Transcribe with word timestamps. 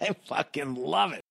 I 0.08 0.12
fucking 0.24 0.78
love 0.78 1.14
it. 1.14 1.22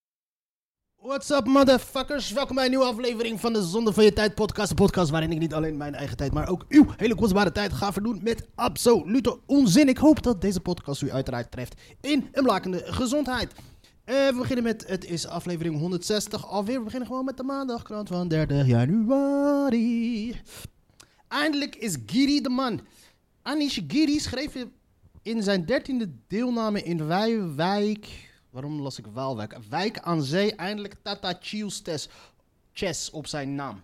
What's 0.96 1.30
up, 1.30 1.46
motherfuckers? 1.46 2.32
Welkom 2.32 2.56
bij 2.56 2.64
een 2.64 2.70
nieuwe 2.70 2.86
aflevering 2.86 3.40
van 3.40 3.54
de 3.54 3.64
Zonde 3.64 3.94
van 3.94 4.04
Je 4.04 4.14
Tijd 4.14 4.36
podcast. 4.36 4.70
Een 4.70 4.76
podcast 4.76 5.10
waarin 5.10 5.32
ik 5.32 5.40
niet 5.40 5.54
alleen 5.54 5.78
mijn 5.78 5.96
eigen 5.96 6.18
tijd, 6.18 6.34
maar 6.34 6.50
ook 6.50 6.66
uw 6.68 6.86
hele 6.98 7.16
kostbare 7.16 7.52
tijd 7.52 7.74
ga 7.74 7.94
verdoen 7.94 8.20
met 8.24 8.48
absolute 8.56 9.40
onzin. 9.46 9.88
Ik 9.88 9.98
hoop 9.98 10.24
dat 10.24 10.42
deze 10.42 10.60
podcast 10.60 11.02
u 11.02 11.12
uiteraard 11.12 11.52
treft 11.52 11.82
in 12.02 12.30
een 12.32 12.44
blakende 12.44 12.84
gezondheid. 12.86 13.54
Eh, 14.04 14.28
we 14.28 14.36
beginnen 14.38 14.64
met, 14.64 14.88
het 14.88 15.06
is 15.06 15.28
aflevering 15.28 15.80
160 15.80 16.48
alweer. 16.48 16.78
We 16.78 16.84
beginnen 16.84 17.08
gewoon 17.08 17.26
met 17.26 17.38
de 17.38 17.44
maandagkrant 17.44 18.08
van 18.08 18.28
30 18.28 18.68
januari. 18.68 20.36
Eindelijk 21.28 21.76
is 21.76 21.98
Giri 22.06 22.42
de 22.42 22.50
man. 22.50 22.82
Anish 23.42 23.80
Giri 23.88 24.20
schreef 24.20 24.66
in 25.22 25.44
zijn 25.44 25.66
dertiende 25.66 26.12
deelname 26.28 26.84
in 26.84 27.08
Wijwijk... 27.08 28.28
Waarom 28.50 28.82
las 28.82 28.98
ik 28.98 29.06
Waalwijk? 29.14 29.58
Wijk 29.70 30.00
aan 30.00 30.24
Zee 30.24 30.56
eindelijk 30.56 30.96
Tata 31.02 31.38
Chiels 31.40 31.82
test 31.82 32.10
chess 32.72 33.10
op 33.10 33.28
zijn 33.28 33.56
naam. 33.56 33.82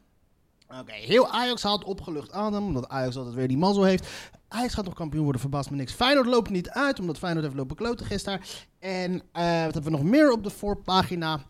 Oké, 0.80 0.94
heel 0.94 1.30
Ajax 1.30 1.64
haalt 1.64 1.84
opgelucht 1.84 2.32
adem, 2.32 2.66
omdat 2.66 2.90
Ajax 2.90 3.16
altijd 3.16 3.36
weer 3.36 3.48
die 3.48 3.58
mazzel 3.58 3.84
heeft. 3.84 4.08
Ajax 4.48 4.74
gaat 4.74 4.86
nog 4.86 4.94
kampioen 4.94 5.24
worden, 5.24 5.42
verbaast 5.42 5.70
me 5.70 5.76
niks. 5.76 5.94
Feyenoord 5.94 6.28
loopt 6.28 6.50
niet 6.50 6.70
uit, 6.70 7.00
omdat 7.00 7.18
Feyenoord 7.18 7.46
heeft 7.46 7.58
lopen 7.58 7.76
kloten 7.76 8.06
gisteren. 8.06 8.42
En 8.80 9.22
eh, 9.32 9.64
wat 9.64 9.74
hebben 9.74 9.84
we 9.84 9.90
nog 9.90 10.04
meer 10.04 10.32
op 10.32 10.44
de 10.44 10.50
voorpagina? 10.50 11.42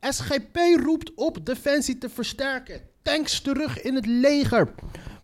SGP 0.00 0.56
roept 0.84 1.14
op 1.14 1.46
defensie 1.46 1.98
te 1.98 2.08
versterken. 2.08 2.80
Tanks 3.02 3.40
terug 3.40 3.82
in 3.82 3.94
het 3.94 4.06
leger. 4.06 4.74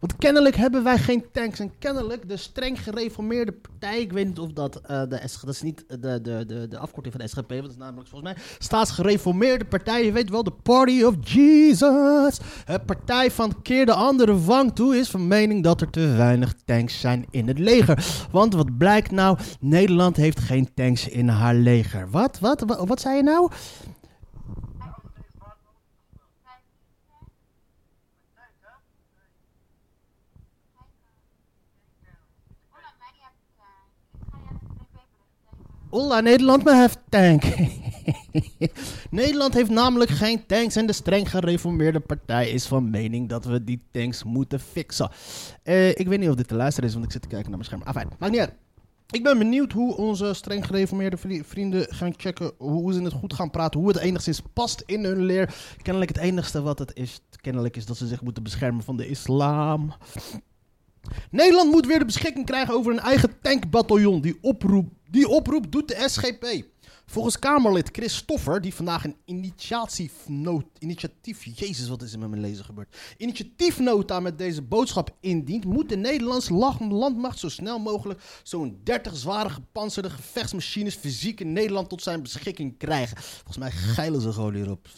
Want 0.01 0.17
kennelijk 0.17 0.57
hebben 0.57 0.85
wij 0.85 0.99
geen 0.99 1.25
tanks. 1.33 1.59
En 1.59 1.79
kennelijk 1.79 2.29
de 2.29 2.37
streng 2.37 2.83
gereformeerde 2.83 3.53
partij. 3.53 4.01
Ik 4.01 4.13
weet 4.13 4.27
niet 4.27 4.39
of 4.39 4.53
dat 4.53 4.81
eh, 4.81 5.03
de 5.09 5.21
SG, 5.25 5.41
dat 5.41 5.55
is 5.55 5.63
niet 5.63 5.85
de, 5.89 6.21
de, 6.21 6.45
de, 6.47 6.69
de 6.69 6.79
afkorting 6.79 7.15
van 7.15 7.25
de 7.25 7.31
SGP. 7.31 7.49
Want 7.49 7.63
dat 7.63 7.71
is 7.71 7.77
namelijk 7.77 8.09
volgens 8.09 8.33
mij 8.33 8.43
staatsgereformeerde 8.59 9.65
partij. 9.65 10.05
Je 10.05 10.13
weet 10.13 10.31
wel, 10.31 10.43
de 10.43 10.53
Party 10.63 11.03
of 11.03 11.15
Jesus. 11.21 12.39
De 12.67 12.81
partij 12.87 13.31
van 13.31 13.63
keer 13.63 13.87
de 13.87 13.95
andere 13.95 14.41
wang 14.41 14.75
toe 14.75 14.97
is 14.97 15.11
van 15.11 15.27
mening 15.27 15.63
dat 15.63 15.81
er 15.81 15.91
te 15.91 16.15
weinig 16.17 16.55
tanks 16.65 17.01
zijn 17.01 17.27
in 17.31 17.49
het 17.49 17.59
leger. 17.59 18.07
Want 18.31 18.55
wat 18.55 18.79
blijkt 18.79 19.11
nou? 19.11 19.39
Nederland 19.61 20.17
heeft 20.17 20.39
geen 20.39 20.75
tanks 20.75 21.09
in 21.09 21.29
haar 21.29 21.55
leger. 21.55 22.11
Wat? 22.11 22.39
Wat? 22.39 22.61
Wat, 22.61 22.89
wat 22.89 23.01
zei 23.01 23.17
je 23.17 23.23
nou? 23.23 23.51
Ola, 35.91 36.21
Nederland 36.21 36.65
maar 36.65 36.81
heeft 36.81 36.99
tank. 37.09 37.43
Nederland 39.11 39.55
heeft 39.55 39.71
namelijk 39.71 40.11
geen 40.11 40.47
tanks 40.47 40.77
en 40.77 40.87
de 40.87 40.93
streng 40.93 41.31
gereformeerde 41.31 42.01
partij 42.01 42.49
is 42.51 42.67
van 42.67 42.91
mening 42.91 43.29
dat 43.29 43.45
we 43.45 43.65
die 43.65 43.83
tanks 43.91 44.25
moeten 44.25 44.61
fixen. 44.61 45.11
Eh, 45.63 45.89
ik 45.89 46.09
weet 46.09 46.19
niet 46.19 46.29
of 46.29 46.35
dit 46.35 46.49
te 46.49 46.55
luisteren 46.55 46.89
is, 46.89 46.95
want 46.95 47.07
ik 47.07 47.13
zit 47.13 47.23
te 47.23 47.29
kijken 47.29 47.51
naar 47.51 47.59
mijn 47.59 47.71
scherm. 47.71 47.83
Afijn, 47.89 48.09
maakt 48.19 48.33
niet 48.33 48.41
uit. 48.41 48.53
Ik 49.11 49.23
ben 49.23 49.39
benieuwd 49.39 49.73
hoe 49.73 49.97
onze 49.97 50.35
streng 50.35 50.67
gereformeerde 50.67 51.17
vri- 51.17 51.45
vrienden 51.45 51.87
gaan 51.95 52.15
checken 52.17 52.53
hoe 52.59 52.93
ze 52.93 53.03
het 53.03 53.13
goed 53.13 53.35
gaan 53.35 53.51
praten, 53.51 53.81
hoe 53.81 53.89
het 53.89 53.99
enigszins 53.99 54.43
past 54.53 54.83
in 54.87 55.05
hun 55.05 55.21
leer. 55.25 55.55
Kennelijk 55.83 56.15
het 56.15 56.23
enigste 56.25 56.63
wat 56.63 56.79
het 56.79 56.91
is, 56.95 57.21
kennelijk 57.41 57.77
is 57.77 57.87
dat 57.87 57.97
ze 57.97 58.07
zich 58.07 58.23
moeten 58.23 58.43
beschermen 58.43 58.83
van 58.85 58.97
de 58.97 59.09
islam. 59.09 59.93
Nederland 61.31 61.71
moet 61.71 61.87
weer 61.87 61.99
de 61.99 62.05
beschikking 62.05 62.47
krijgen 62.47 62.75
over 62.75 62.93
een 62.93 62.99
eigen 62.99 63.41
tankbataljon. 63.43 64.21
Die 64.21 64.39
oproep, 64.41 64.93
die 65.11 65.29
oproep 65.29 65.73
doet 65.73 65.89
de 65.89 66.09
SGP. 66.09 66.65
Volgens 67.07 67.39
Kamerlid 67.39 67.89
Chris 67.93 68.17
Stoffer, 68.17 68.61
die 68.61 68.75
vandaag 68.75 69.05
een 69.05 69.17
initiatiefnoot, 69.25 70.65
initiatief, 70.79 71.45
jezus 71.45 71.89
wat 71.89 72.03
is 72.03 72.13
er 72.13 72.19
met 72.19 72.29
mijn 72.29 72.41
lezer 72.41 72.65
gebeurd, 72.65 72.97
initiatiefnota 73.17 74.21
met 74.21 74.39
deze 74.39 74.63
boodschap 74.63 75.17
indient, 75.21 75.65
moet 75.65 75.89
de 75.89 75.97
Nederlandse 75.97 76.53
landmacht 76.89 77.39
zo 77.39 77.49
snel 77.49 77.79
mogelijk 77.79 78.21
zo'n 78.43 78.81
30 78.85 79.17
zware 79.17 79.49
gepantserde 79.49 80.11
gevechtsmachines 80.11 80.95
fysiek 80.95 81.41
in 81.41 81.53
Nederland 81.53 81.89
tot 81.89 82.03
zijn 82.03 82.23
beschikking 82.23 82.79
krijgen. 82.79 83.17
Volgens 83.17 83.59
mij 83.59 83.71
geilen 83.71 84.21
ze 84.21 84.33
gewoon 84.33 84.55
hierop. 84.55 84.89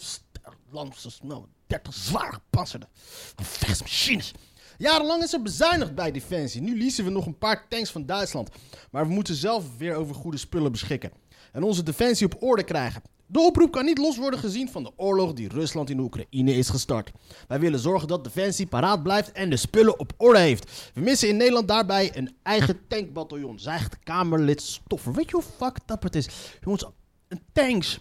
Land 0.71 0.97
zo 0.97 1.09
snel, 1.09 1.49
30 1.67 1.95
zwaar 1.95 2.33
gepantserde 2.33 2.89
gevechtsmachines. 3.37 4.33
Jarenlang 4.79 5.23
is 5.23 5.33
er 5.33 5.43
bezuinigd 5.43 5.95
bij 5.95 6.11
Defensie. 6.11 6.61
Nu 6.61 6.79
leasen 6.79 7.05
we 7.05 7.11
nog 7.11 7.27
een 7.27 7.39
paar 7.39 7.69
tanks 7.69 7.91
van 7.91 8.07
Duitsland. 8.07 8.51
Maar 8.91 9.07
we 9.07 9.13
moeten 9.13 9.35
zelf 9.35 9.65
weer 9.79 9.95
over 9.95 10.15
goede 10.15 10.37
spullen 10.37 10.73
beschikken. 10.73 11.11
En 11.53 11.63
onze 11.63 11.83
defensie 11.83 12.27
op 12.27 12.43
orde 12.43 12.63
krijgen. 12.65 13.03
De 13.27 13.41
oproep 13.41 13.73
kan 13.73 13.85
niet 13.85 13.99
los 13.99 14.17
worden 14.17 14.41
gezien 14.41 14.69
van 14.69 14.83
de 14.83 14.93
oorlog 14.97 15.33
die 15.33 15.49
Rusland 15.49 15.91
in 15.91 15.99
Oekraïne 15.99 16.55
is 16.55 16.69
gestart. 16.69 17.11
Wij 17.49 17.61
willen 17.61 17.79
zorgen 17.79 18.09
dat 18.09 18.25
Defensie 18.25 18.67
paraat 18.67 19.03
blijft 19.03 19.33
en 19.33 19.51
de 19.51 19.57
spullen 19.57 19.99
op 19.99 20.13
orde 20.17 20.39
heeft. 20.39 20.91
We 20.95 21.01
missen 21.01 21.29
in 21.29 21.37
Nederland 21.37 21.69
daarbij 21.69 22.17
een 22.17 22.37
eigen 22.43 22.81
tankbataljon, 22.89 23.59
zegt 23.59 23.99
Kamerlid 23.99 24.63
Stoffer. 24.63 25.13
Weet 25.13 25.31
je 25.31 25.37
hoe 25.37 25.45
fucked 25.57 25.91
up 25.91 26.03
het 26.03 26.17
is? 26.17 26.29
Jongens, 26.61 26.85
een 27.29 27.43
tanks 27.53 27.99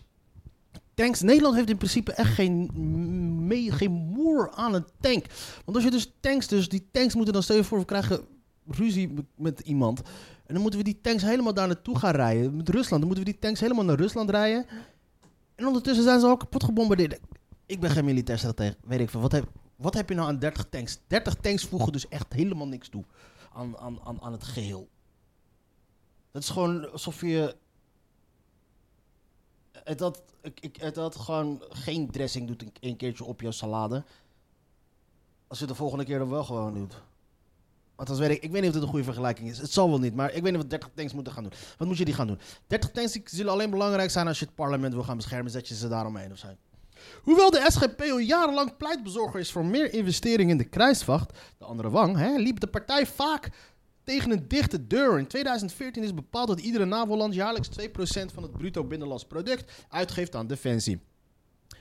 tanks. 0.98 1.22
Nederland 1.22 1.56
heeft 1.56 1.70
in 1.70 1.78
principe 1.78 2.12
echt 2.12 2.34
geen, 2.34 2.70
mee, 3.48 3.72
geen 3.72 3.92
moer 3.92 4.52
aan 4.52 4.74
een 4.74 4.86
tank. 5.00 5.26
Want 5.66 5.78
als 5.78 5.84
je 5.84 5.92
dus 5.92 6.14
tanks, 6.20 6.48
dus 6.48 6.70
die 6.70 6.88
tanks 6.92 7.16
moeten 7.16 7.34
dan 7.34 7.44
stel 7.44 7.56
je 7.56 7.64
voor, 7.64 7.80
we 7.80 7.86
krijgen 7.86 8.26
ruzie 8.68 9.14
met, 9.36 9.60
iemand. 9.60 10.00
En 10.46 10.54
dan 10.54 10.62
moeten 10.62 10.80
we 10.80 10.86
die 10.86 11.02
tanks 11.02 11.24
helemaal 11.24 11.54
daar 11.54 11.68
naartoe 11.68 11.98
gaan 11.98 12.16
rijden. 12.16 12.56
Met 12.56 12.70
Rusland. 12.70 13.02
Dan 13.02 13.08
moeten 13.08 13.26
we 13.26 13.32
die 13.32 13.40
tanks 13.40 13.60
helemaal 13.60 13.86
naar 13.86 13.96
Rusland 13.96 14.30
rijden. 14.30 14.66
En 15.56 15.66
ondertussen 15.66 16.04
zijn 16.04 16.20
ze 16.20 16.26
al 16.26 16.38
kapot 16.38 16.64
gebombardeerd. 16.64 17.20
Ik 17.66 17.80
ben 17.80 17.90
geen 17.90 18.06
militair 18.06 18.38
stratege. 18.38 18.78
Weet 18.84 19.00
ik 19.00 19.10
veel. 19.10 19.22
Wat 19.22 19.32
heb, 19.32 19.52
wat 19.76 19.94
heb 19.94 20.10
je 20.10 20.16
nou 20.16 20.28
aan 20.28 20.40
30 20.40 20.66
tanks? 20.70 21.00
30 21.08 21.36
tanks 21.36 21.66
voegen 21.66 21.92
dus 21.92 22.08
echt 22.08 22.34
helemaal 22.34 22.68
niks 22.68 22.90
toe 22.90 23.04
aan, 23.54 23.78
aan, 23.78 24.00
aan, 24.04 24.22
aan 24.22 24.32
het 24.32 24.44
geheel. 24.44 24.90
Dat 26.32 26.42
is 26.42 26.50
gewoon 26.50 26.92
alsof 26.92 27.22
je 27.22 27.56
het 29.88 30.00
had, 30.00 30.22
ik, 30.42 30.76
het 30.80 30.96
had 30.96 31.16
gewoon 31.16 31.64
geen 31.70 32.12
dressing 32.12 32.48
doet 32.48 32.64
een, 32.80 32.96
keertje 32.96 33.24
op 33.24 33.42
jouw 33.42 33.52
salade. 33.52 34.04
Als 35.48 35.60
je 35.60 35.66
het 35.66 35.74
de 35.74 35.80
volgende 35.80 36.06
keer 36.06 36.20
dan 36.20 36.30
wel 36.30 36.44
gewoon 36.44 36.74
doet. 36.74 37.02
Althans, 37.96 38.20
weet 38.20 38.30
ik, 38.30 38.44
ik 38.44 38.52
weet 38.52 38.62
niet 38.62 38.70
of 38.70 38.74
dit 38.76 38.84
een 38.84 38.90
goede 38.90 39.04
vergelijking 39.04 39.50
is. 39.50 39.58
Het 39.58 39.72
zal 39.72 39.90
wel 39.90 40.00
niet, 40.00 40.16
maar 40.16 40.34
ik 40.34 40.44
weet 40.44 40.52
niet 40.52 40.62
wat 40.62 40.70
30 40.70 40.90
tanks 40.96 41.14
moeten 41.14 41.34
gaan 41.34 41.44
doen. 41.44 41.54
Wat 41.78 41.88
moet 41.88 41.98
je 41.98 42.06
die 42.06 42.14
gaan 42.14 42.28
doen? 42.28 42.40
30 42.68 42.92
tanks 42.92 43.12
zullen 43.24 43.52
alleen 43.52 43.70
belangrijk 43.70 44.10
zijn 44.10 44.28
als 44.28 44.40
je 44.40 44.46
het 44.46 44.56
parlement 44.56 44.94
wil 44.94 45.04
gaan 45.04 45.18
beschermen. 45.18 45.52
Zet 45.52 45.68
je 45.68 45.76
ze 45.76 45.88
daaromheen 45.88 46.32
of 46.32 46.38
zo. 46.38 46.48
Hoewel 47.22 47.50
de 47.50 47.66
SGP 47.68 48.02
al 48.02 48.18
jarenlang 48.18 48.78
pleitbezorger 48.78 49.40
is 49.40 49.52
voor 49.52 49.66
meer 49.66 49.94
investering 49.94 50.50
in 50.50 50.58
de 50.58 50.64
krijgsvacht, 50.64 51.38
de 51.58 51.66
andere 51.66 51.90
wang, 51.90 52.18
hè, 52.18 52.36
liep 52.36 52.60
de 52.60 52.68
partij 52.68 53.08
vaak 53.08 53.50
tegen 54.08 54.32
een 54.32 54.48
dichte 54.48 54.88
deur. 54.88 55.20
In 55.20 55.28
2014 55.28 56.04
is 56.04 56.14
bepaald 56.14 56.48
dat 56.48 56.60
iedere 56.60 56.86
NAVO-land 56.86 57.34
jaarlijks 57.34 57.70
2% 57.70 58.34
van 58.34 58.44
het 58.44 58.52
bruto 58.52 58.84
binnenlands 58.84 59.26
product 59.26 59.86
uitgeeft 59.90 60.36
aan 60.36 60.48
defensie. 60.48 61.00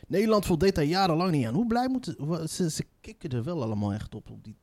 Nederland 0.07 0.47
voldeed 0.47 0.75
daar 0.75 0.85
jarenlang 0.85 1.31
niet 1.31 1.47
aan. 1.47 1.55
Hoe 1.55 1.67
blij 1.67 1.89
moeten... 1.89 2.49
Ze, 2.49 2.71
ze 2.71 2.85
kikken 3.01 3.31
er 3.31 3.43
wel 3.43 3.63
allemaal 3.63 3.93
echt 3.93 4.15
op. 4.15 4.31
op 4.31 4.45
die... 4.45 4.57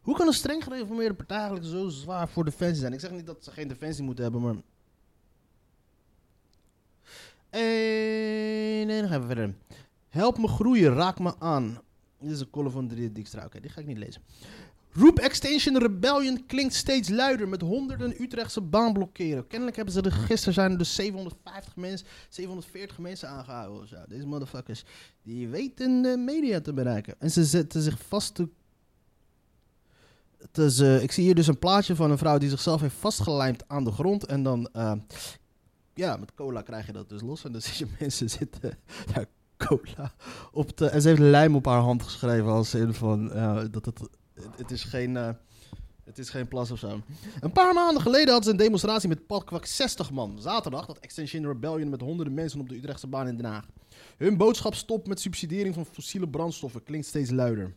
Hoe 0.00 0.16
kan 0.16 0.26
een 0.26 0.32
streng 0.32 0.64
gereformeerde 0.64 1.14
partij 1.14 1.36
eigenlijk 1.36 1.66
zo 1.66 1.88
zwaar 1.88 2.28
voor 2.28 2.44
defensie 2.44 2.80
zijn? 2.80 2.92
Ik 2.92 3.00
zeg 3.00 3.10
niet 3.10 3.26
dat 3.26 3.44
ze 3.44 3.50
geen 3.50 3.68
defensie 3.68 4.04
moeten 4.04 4.24
hebben, 4.24 4.42
maar... 4.42 4.54
En 7.50 8.86
nee, 8.86 9.00
dan 9.00 9.08
gaan 9.08 9.20
we 9.20 9.26
verder. 9.26 9.54
Help 10.08 10.38
me 10.38 10.48
groeien, 10.48 10.94
raak 10.94 11.18
me 11.18 11.38
aan. 11.38 11.78
Dit 12.20 12.30
is 12.30 12.40
een 12.40 12.50
column 12.50 12.72
van 12.72 12.88
Drie 12.88 13.12
Dijkstra. 13.12 13.44
Oké, 13.44 13.60
die 13.60 13.70
ga 13.70 13.80
ik 13.80 13.86
niet 13.86 13.98
lezen. 13.98 14.22
Roep 14.94 15.18
Extinction 15.18 15.78
Rebellion 15.78 16.46
klinkt 16.46 16.74
steeds 16.74 17.08
luider 17.08 17.48
met 17.48 17.60
honderden 17.60 18.22
Utrechtse 18.22 18.60
baanblokkeren. 18.60 19.46
Kennelijk 19.46 19.76
hebben 19.76 19.94
ze 19.94 20.00
er 20.02 20.12
gisteren 20.12 20.54
zijn 20.54 20.70
er 20.72 20.78
dus 20.78 20.94
750 20.94 21.76
mensen, 21.76 22.06
740 22.28 22.98
mensen 22.98 23.28
aangehouden 23.28 23.88
zo. 23.88 23.96
Deze 24.08 24.26
motherfuckers, 24.26 24.84
die 25.22 25.48
weten 25.48 26.02
de 26.02 26.16
media 26.16 26.60
te 26.60 26.72
bereiken. 26.72 27.14
En 27.18 27.30
ze 27.30 27.44
zetten 27.44 27.82
zich 27.82 27.98
vast 28.08 28.34
te... 28.34 28.48
te 30.50 30.70
ze- 30.70 30.98
ik 31.02 31.12
zie 31.12 31.24
hier 31.24 31.34
dus 31.34 31.46
een 31.46 31.58
plaatje 31.58 31.96
van 31.96 32.10
een 32.10 32.18
vrouw 32.18 32.38
die 32.38 32.48
zichzelf 32.50 32.80
heeft 32.80 32.94
vastgelijmd 32.98 33.68
aan 33.68 33.84
de 33.84 33.92
grond. 33.92 34.26
En 34.26 34.42
dan, 34.42 34.68
eh, 34.72 34.92
ja, 35.94 36.16
met 36.16 36.34
cola 36.34 36.62
krijg 36.62 36.86
je 36.86 36.92
dat 36.92 37.08
dus 37.08 37.20
los. 37.22 37.44
En 37.44 37.52
dan 37.52 37.60
zie 37.66 37.86
je 37.86 37.92
mensen 37.98 38.30
zitten, 38.30 38.78
ja, 39.14 39.24
cola 39.56 40.14
op 40.52 40.76
de... 40.76 40.86
En 40.88 41.02
ze 41.02 41.08
heeft 41.08 41.20
lijm 41.20 41.54
op 41.54 41.64
haar 41.66 41.80
hand 41.80 42.02
geschreven 42.02 42.50
als 42.50 42.74
in 42.74 42.94
van, 42.94 43.30
ja, 43.34 43.64
dat 43.64 43.84
het, 43.84 44.00
het 44.56 44.70
is 44.70 44.84
geen... 44.84 45.16
eh, 45.16 45.30
het 46.04 46.18
is 46.18 46.30
geen 46.30 46.48
plas 46.48 46.70
of 46.70 46.78
zo. 46.78 47.00
Een 47.40 47.52
paar 47.52 47.74
maanden 47.74 48.02
geleden 48.02 48.26
hadden 48.26 48.44
ze 48.44 48.50
een 48.50 48.56
demonstratie 48.56 49.08
met 49.08 49.26
padkwak 49.26 49.66
60 49.66 50.10
man. 50.10 50.38
Zaterdag 50.40 50.86
dat 50.86 50.98
Extinction 50.98 51.46
Rebellion 51.46 51.88
met 51.88 52.00
honderden 52.00 52.34
mensen 52.34 52.60
op 52.60 52.68
de 52.68 52.76
Utrechtse 52.76 53.06
baan 53.06 53.28
in 53.28 53.36
Den 53.36 53.44
Haag. 53.44 53.66
Hun 54.16 54.36
boodschap 54.36 54.74
stop 54.74 55.06
met 55.06 55.20
subsidiëring 55.20 55.74
van 55.74 55.86
fossiele 55.86 56.28
brandstoffen 56.28 56.82
klinkt 56.82 57.06
steeds 57.06 57.30
luider. 57.30 57.74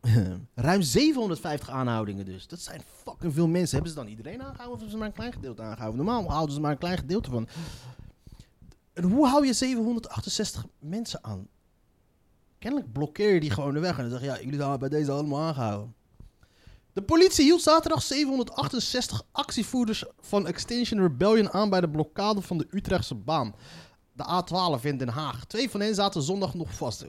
Ruim 0.54 0.82
750 0.82 1.70
aanhoudingen 1.70 2.24
dus. 2.24 2.46
Dat 2.46 2.60
zijn 2.60 2.82
fucking 3.02 3.34
veel 3.34 3.48
mensen. 3.48 3.74
Hebben 3.74 3.92
ze 3.92 3.98
dan 3.98 4.08
iedereen 4.08 4.42
aangehouden 4.42 4.72
of 4.72 4.80
hebben 4.80 4.90
ze 4.90 4.96
maar 4.96 5.06
een 5.06 5.12
klein 5.12 5.32
gedeelte 5.32 5.62
aangehouden? 5.62 6.04
Normaal 6.04 6.30
houden 6.30 6.54
ze 6.54 6.60
maar 6.60 6.70
een 6.70 6.78
klein 6.78 6.98
gedeelte 6.98 7.30
van. 7.30 7.48
En 8.92 9.04
hoe 9.04 9.26
hou 9.26 9.46
je 9.46 9.52
768 9.52 10.66
mensen 10.78 11.24
aan? 11.24 11.48
Kennelijk 12.64 12.92
blokkeer 12.92 13.34
je 13.34 13.40
die 13.40 13.50
gewoon 13.50 13.74
de 13.74 13.80
weg 13.80 13.98
en 13.98 14.02
dan 14.02 14.10
zeg 14.10 14.20
je, 14.20 14.26
ja, 14.26 14.40
jullie 14.40 14.60
zijn 14.60 14.78
bij 14.78 14.88
deze 14.88 15.10
allemaal 15.10 15.40
aangehouden. 15.40 15.94
De 16.92 17.02
politie 17.02 17.44
hield 17.44 17.62
zaterdag 17.62 18.02
768 18.02 19.22
actievoerders 19.32 20.04
van 20.20 20.46
Extinction 20.46 21.00
Rebellion 21.00 21.52
aan 21.52 21.70
bij 21.70 21.80
de 21.80 21.90
blokkade 21.90 22.42
van 22.42 22.58
de 22.58 22.66
Utrechtse 22.70 23.14
baan. 23.14 23.54
De 24.12 24.24
A12 24.24 24.82
in 24.82 24.96
Den 24.96 25.08
Haag. 25.08 25.44
Twee 25.44 25.70
van 25.70 25.80
hen 25.80 25.94
zaten 25.94 26.22
zondag 26.22 26.54
nog 26.54 26.74
vast. 26.74 27.04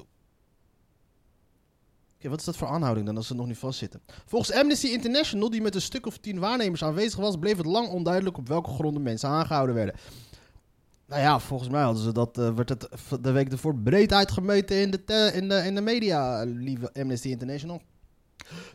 Oké, 2.15 2.29
wat 2.29 2.39
is 2.39 2.45
dat 2.45 2.57
voor 2.57 2.67
aanhouding 2.67 3.05
dan 3.05 3.17
als 3.17 3.27
ze 3.27 3.35
nog 3.35 3.47
niet 3.47 3.57
vastzitten? 3.57 4.01
Volgens 4.25 4.57
Amnesty 4.57 4.87
International, 4.87 5.49
die 5.49 5.61
met 5.61 5.75
een 5.75 5.81
stuk 5.81 6.05
of 6.05 6.17
tien 6.17 6.39
waarnemers 6.39 6.83
aanwezig 6.83 7.19
was, 7.19 7.39
bleef 7.39 7.57
het 7.57 7.65
lang 7.65 7.89
onduidelijk 7.89 8.37
op 8.37 8.47
welke 8.47 8.69
gronden 8.69 9.03
mensen 9.03 9.29
aangehouden 9.29 9.75
werden. 9.75 9.95
Nou 11.07 11.21
ja, 11.21 11.39
volgens 11.39 11.69
mij 11.69 11.81
hadden 11.83 12.03
ze 12.03 12.11
dat, 12.11 12.37
eh, 12.37 12.53
werd 12.53 12.69
het 12.69 12.87
de 13.21 13.31
week 13.31 13.51
ervoor 13.51 13.75
breed 13.75 14.13
uitgemeten 14.13 14.81
in 14.81 14.91
de, 14.91 15.31
in 15.33 15.49
de, 15.49 15.55
in 15.55 15.75
de 15.75 15.81
media, 15.81 16.43
lieve 16.43 16.93
Amnesty 16.93 17.27
International. 17.27 17.81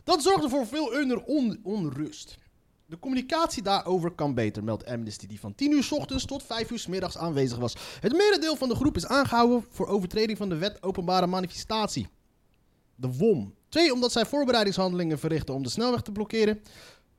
Dat 0.03 0.21
zorgde 0.23 0.49
voor 0.49 0.67
veel 0.67 1.21
on- 1.25 1.59
onrust. 1.63 2.37
De 2.85 2.99
communicatie 2.99 3.63
daarover 3.63 4.11
kan 4.11 4.33
beter, 4.33 4.63
meldt 4.63 4.85
Amnesty, 4.85 5.27
die 5.27 5.39
van 5.39 5.55
10 5.55 5.71
uur 5.71 5.83
's 5.83 5.91
ochtends 5.91 6.25
tot 6.25 6.43
5 6.43 6.71
uur 6.71 6.79
's 6.79 6.87
middags 6.87 7.17
aanwezig 7.17 7.57
was. 7.57 7.75
Het 7.99 8.11
merendeel 8.13 8.55
van 8.55 8.69
de 8.69 8.75
groep 8.75 8.95
is 8.95 9.07
aangehouden 9.07 9.65
voor 9.69 9.87
overtreding 9.87 10.37
van 10.37 10.49
de 10.49 10.55
wet 10.57 10.83
openbare 10.83 11.27
manifestatie. 11.27 12.07
De 12.95 13.11
WOM. 13.17 13.53
Twee, 13.69 13.93
omdat 13.93 14.11
zij 14.11 14.25
voorbereidingshandelingen 14.25 15.19
verrichten 15.19 15.53
om 15.55 15.63
de 15.63 15.69
snelweg 15.69 16.01
te 16.01 16.11
blokkeren. 16.11 16.61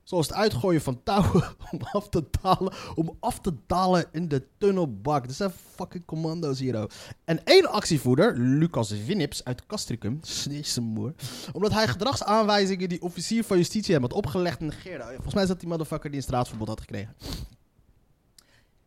Zoals 0.03 0.27
het 0.27 0.35
uitgooien 0.35 0.81
van 0.81 1.03
touwen 1.03 1.43
om 1.71 1.79
af 1.91 2.09
te 2.09 2.23
dalen, 2.41 2.73
om 2.95 3.17
af 3.19 3.39
te 3.39 3.53
dalen 3.67 4.05
in 4.11 4.27
de 4.27 4.47
tunnelbak. 4.57 5.27
Dat 5.27 5.35
zijn 5.35 5.51
fucking 5.75 6.05
commando's 6.05 6.59
hier. 6.59 6.91
En 7.25 7.45
één 7.45 7.71
actievoerder, 7.71 8.37
Lucas 8.37 8.89
Winnips 8.89 9.43
uit 9.43 9.65
Castricum, 9.65 10.19
moer, 10.81 11.13
omdat 11.51 11.71
hij 11.71 11.87
gedragsaanwijzingen 11.87 12.89
die 12.89 13.01
officier 13.01 13.43
van 13.43 13.57
justitie 13.57 13.93
hem 13.93 14.01
had 14.01 14.13
opgelegd 14.13 14.59
negeerde. 14.59 15.03
Volgens 15.03 15.33
mij 15.33 15.43
is 15.43 15.49
dat 15.49 15.59
die 15.59 15.69
motherfucker 15.69 16.09
die 16.09 16.19
een 16.19 16.25
straatverbod 16.25 16.67
had 16.67 16.79
gekregen. 16.79 17.15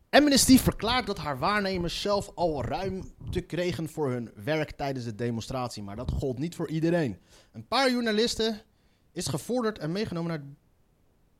Amnesty 0.09 0.57
verklaart 0.57 1.05
dat 1.05 1.17
haar 1.17 1.39
waarnemers 1.39 2.01
zelf 2.01 2.31
al 2.35 2.63
ruimte 2.63 3.41
kregen 3.41 3.89
voor 3.89 4.11
hun 4.11 4.31
werk 4.43 4.71
tijdens 4.71 5.05
de 5.05 5.15
demonstratie. 5.15 5.83
Maar 5.83 5.95
dat 5.95 6.11
gold 6.11 6.39
niet 6.39 6.55
voor 6.55 6.69
iedereen. 6.69 7.17
Een 7.51 7.67
paar 7.67 7.91
journalisten 7.91 8.61
is 9.11 9.27
gevorderd 9.27 9.77
en 9.79 9.91
meegenomen 9.91 10.29
naar 10.29 10.43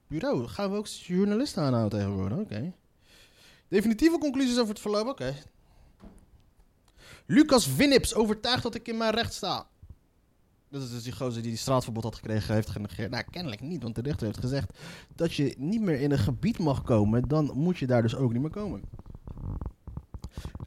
bureau. 0.07 0.47
Gaan 0.47 0.71
we 0.71 0.77
ook 0.77 0.87
journalisten 0.87 1.63
aanhouden 1.63 1.99
tegenwoordig? 1.99 2.37
Oké. 2.37 2.73
Definitieve 3.67 4.17
conclusies 4.17 4.57
over 4.57 4.69
het 4.69 4.79
verloop? 4.79 5.07
Oké. 5.07 5.35
Lucas 7.25 7.75
Winnips 7.75 8.13
overtuigd 8.13 8.63
dat 8.63 8.75
ik 8.75 8.87
in 8.87 8.97
mijn 8.97 9.13
recht 9.13 9.33
sta. 9.33 9.67
Dat 10.69 10.81
is 10.81 10.91
dus 10.91 11.03
die 11.03 11.11
gozer 11.11 11.41
die 11.41 11.51
die 11.51 11.59
straatverbod 11.59 12.03
had 12.03 12.15
gekregen, 12.15 12.53
heeft 12.53 12.69
genegeerd. 12.69 13.11
Nou, 13.11 13.23
kennelijk 13.31 13.61
niet, 13.61 13.83
want 13.83 13.95
de 13.95 14.01
rechter 14.01 14.25
heeft 14.25 14.39
gezegd 14.39 14.77
dat 15.15 15.33
je 15.33 15.55
niet 15.57 15.81
meer 15.81 16.01
in 16.01 16.11
een 16.11 16.17
gebied 16.17 16.59
mag 16.59 16.83
komen, 16.83 17.27
dan 17.27 17.51
moet 17.53 17.77
je 17.77 17.87
daar 17.87 18.01
dus 18.01 18.15
ook 18.15 18.33
niet 18.33 18.41
meer 18.41 18.51
komen. 18.51 18.81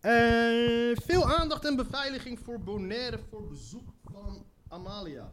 Eh, 0.01 0.97
veel 1.05 1.33
aandacht 1.33 1.65
en 1.65 1.77
beveiliging 1.77 2.39
voor 2.39 2.61
Bonaire 2.61 3.19
voor 3.31 3.47
bezoek 3.49 3.89
van 4.13 4.45
Amalia. 4.69 5.33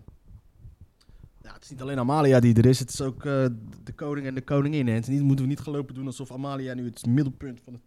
Ja, 1.48 1.54
het 1.54 1.64
is 1.64 1.70
niet 1.70 1.82
alleen 1.82 2.00
Amalia 2.00 2.40
die 2.40 2.56
er 2.56 2.66
is, 2.66 2.80
het 2.80 2.90
is 2.90 3.02
ook 3.02 3.26
eh, 3.26 3.46
de 3.84 3.94
koning 3.96 4.28
en 4.28 4.36
de 4.36 4.42
koningin. 4.42 4.88
En 4.88 4.96
het 4.96 5.10
moeten 5.10 5.46
we 5.46 5.52
niet 5.52 5.60
gelopen 5.60 5.96
doen 5.96 6.06
alsof 6.06 6.32
Amalia 6.32 6.74
nu 6.74 6.86
het 6.86 7.06
middelpunt 7.06 7.62
van 7.64 7.74
het, 7.74 7.82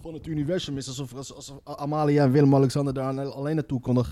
van 0.00 0.14
het 0.14 0.26
universum 0.26 0.76
is. 0.76 0.98
Alsof, 0.98 1.60
Amalia 1.64 2.24
en 2.24 2.30
Willem-Alexander 2.30 2.94
daar 2.94 3.20
alleen 3.20 3.54
naartoe 3.54 3.80
konden, 3.80 4.06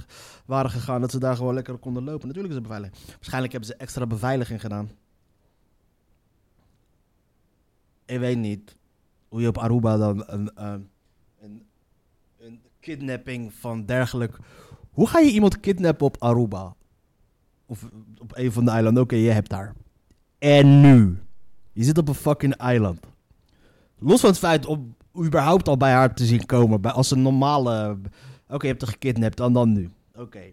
waren 0.46 0.70
gegaan. 0.70 1.00
Dat 1.00 1.10
ze 1.10 1.18
daar 1.18 1.36
gewoon 1.36 1.54
lekker 1.54 1.78
konden 1.78 2.04
lopen. 2.04 2.26
Natuurlijk 2.26 2.54
is 2.54 2.60
er 2.60 2.66
beveiliging. 2.66 2.98
Waarschijnlijk 3.06 3.52
hebben 3.52 3.70
ze 3.70 3.76
extra 3.76 4.06
beveiliging 4.06 4.60
gedaan. 4.60 4.90
Ik 8.04 8.18
weet 8.18 8.38
niet 8.38 8.76
hoe 9.28 9.40
je 9.40 9.48
op 9.48 9.58
Aruba 9.58 9.96
dan 9.96 10.24
een, 10.26 10.54
eh, 10.54 10.74
een, 11.40 11.66
een 12.38 12.60
kidnapping 12.80 13.52
van 13.52 13.84
dergelijk... 13.84 14.38
Hoe 14.90 15.08
ga 15.08 15.18
je 15.18 15.30
iemand 15.30 15.60
kidnappen 15.60 16.06
op 16.06 16.16
Aruba? 16.18 16.74
Of 17.66 17.88
op 18.18 18.36
een 18.36 18.52
van 18.52 18.64
de 18.64 18.70
eilanden. 18.70 19.02
Oké, 19.02 19.16
je 19.16 19.30
hebt 19.30 19.50
daar. 19.50 19.74
En 20.38 20.80
nu? 20.80 21.18
Je 21.72 21.84
zit 21.84 21.98
op 21.98 22.08
een 22.08 22.14
fucking 22.14 22.54
eiland. 22.54 23.00
Los 23.98 24.20
van 24.20 24.30
het 24.30 24.38
feit 24.38 24.66
om 24.66 24.96
überhaupt 25.18 25.68
al 25.68 25.76
bij 25.76 25.92
haar 25.92 26.14
te 26.14 26.24
zien 26.24 26.46
komen. 26.46 26.80
Bij, 26.80 26.90
als 26.90 27.10
een 27.10 27.22
normale... 27.22 27.98
Oké, 28.48 28.66
je 28.66 28.72
hebt 28.72 28.82
haar 28.82 28.90
gekidnapt. 28.90 29.40
En 29.40 29.52
dan 29.52 29.72
nu. 29.72 29.90
Oké. 30.14 30.52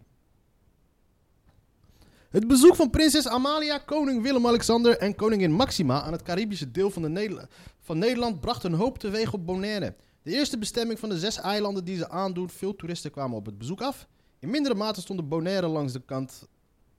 Het 2.29 2.47
bezoek 2.47 2.75
van 2.75 2.89
prinses 2.89 3.27
Amalia, 3.27 3.77
koning 3.77 4.21
Willem-Alexander 4.21 4.97
en 4.97 5.15
koningin 5.15 5.51
Maxima 5.51 6.01
aan 6.01 6.11
het 6.11 6.21
Caribische 6.21 6.71
deel 6.71 6.89
van, 6.89 7.01
de 7.01 7.47
van 7.79 7.97
Nederland 7.97 8.39
bracht 8.39 8.63
een 8.63 8.73
hoop 8.73 8.97
teweeg 8.97 9.33
op 9.33 9.45
Bonaire. 9.45 9.95
De 10.23 10.31
eerste 10.31 10.57
bestemming 10.57 10.99
van 10.99 11.09
de 11.09 11.19
zes 11.19 11.37
eilanden 11.37 11.85
die 11.85 11.97
ze 11.97 12.09
aandoen. 12.09 12.49
Veel 12.49 12.75
toeristen 12.75 13.11
kwamen 13.11 13.37
op 13.37 13.45
het 13.45 13.57
bezoek 13.57 13.81
af. 13.81 14.07
In 14.39 14.49
mindere 14.49 14.75
mate 14.75 15.01
stonden 15.01 15.27
Bonaire 15.27 15.67
langs 15.67 15.93
de 15.93 16.01
kant 16.05 16.47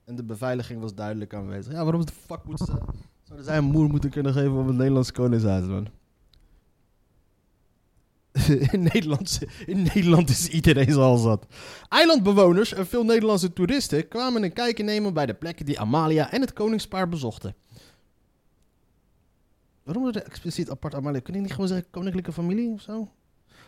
en 0.05 0.17
de 0.17 0.25
beveiliging 0.25 0.81
was 0.81 0.95
duidelijk 0.95 1.35
aanwezig. 1.35 1.73
Ja, 1.73 1.83
waarom 1.83 2.07
de 2.07 2.13
fuck 2.27 2.45
moet 2.45 2.59
ze... 2.59 2.79
Zouden 3.23 3.47
zij 3.47 3.57
een 3.57 3.65
moer 3.65 3.89
moeten 3.89 4.11
kunnen 4.11 4.33
geven 4.33 4.53
op 4.59 4.67
het 4.67 4.77
Nederlandse 4.77 5.13
koningshuis, 5.13 5.67
man? 5.75 5.89
in, 8.73 8.83
Nederland, 8.83 9.41
in 9.67 9.83
Nederland 9.83 10.29
is 10.29 10.49
iedereen 10.49 10.93
zoals 10.93 11.23
dat. 11.23 11.47
Eilandbewoners 11.89 12.73
en 12.73 12.87
veel 12.87 13.05
Nederlandse 13.05 13.53
toeristen 13.53 14.09
kwamen 14.09 14.43
een 14.43 14.53
kijkje 14.53 14.85
nemen 14.85 15.15
bij 15.15 15.27
de 15.27 15.35
plekken 15.35 15.67
die 15.67 15.81
Amalia 15.81 16.31
en 16.31 16.41
het 16.41 16.53
koningspaar 16.53 17.09
bezochten. 17.09 17.55
Waarom 19.83 20.07
er 20.07 20.23
expliciet 20.23 20.71
apart 20.71 20.95
Amalia? 20.95 21.21
Kun 21.21 21.35
je 21.35 21.41
niet 21.41 21.53
gewoon 21.53 21.69
zeggen 21.69 21.87
koninklijke 21.91 22.33
familie 22.33 22.73
of 22.73 22.81
zo? 22.81 23.09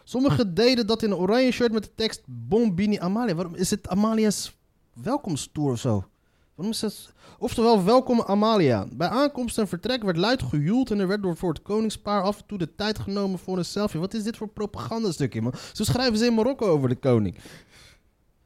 Sommigen 0.04 0.54
deden 0.54 0.86
dat 0.86 1.02
in 1.02 1.10
een 1.10 1.16
oranje 1.16 1.50
shirt 1.50 1.72
met 1.72 1.82
de 1.82 1.94
tekst 1.94 2.22
Bombini 2.26 2.98
Amalia. 2.98 3.34
Waarom 3.34 3.54
is 3.54 3.70
het 3.70 3.88
Amalia's 3.88 4.56
welkomsttour 4.92 5.72
of 5.72 5.78
zo? 5.78 6.04
Oftewel, 7.38 7.84
welkom 7.84 8.20
Amalia. 8.20 8.86
Bij 8.92 9.08
aankomst 9.08 9.58
en 9.58 9.68
vertrek 9.68 10.02
werd 10.02 10.16
luid 10.16 10.42
gejoeld 10.42 10.90
en 10.90 10.98
er 10.98 11.06
werd 11.06 11.22
door 11.22 11.36
voor 11.36 11.52
het 11.52 11.62
koningspaar 11.62 12.22
af 12.22 12.38
en 12.38 12.46
toe 12.46 12.58
de 12.58 12.74
tijd 12.74 12.98
genomen 12.98 13.38
voor 13.38 13.58
een 13.58 13.64
selfie. 13.64 14.00
Wat 14.00 14.14
is 14.14 14.22
dit 14.22 14.36
voor 14.36 14.48
propagandastukje, 14.48 15.42
man? 15.42 15.54
Zo 15.72 15.84
schrijven 15.84 16.18
ze 16.18 16.26
in 16.26 16.34
Marokko 16.34 16.66
over 16.66 16.88
de 16.88 16.94
koning. 16.94 17.36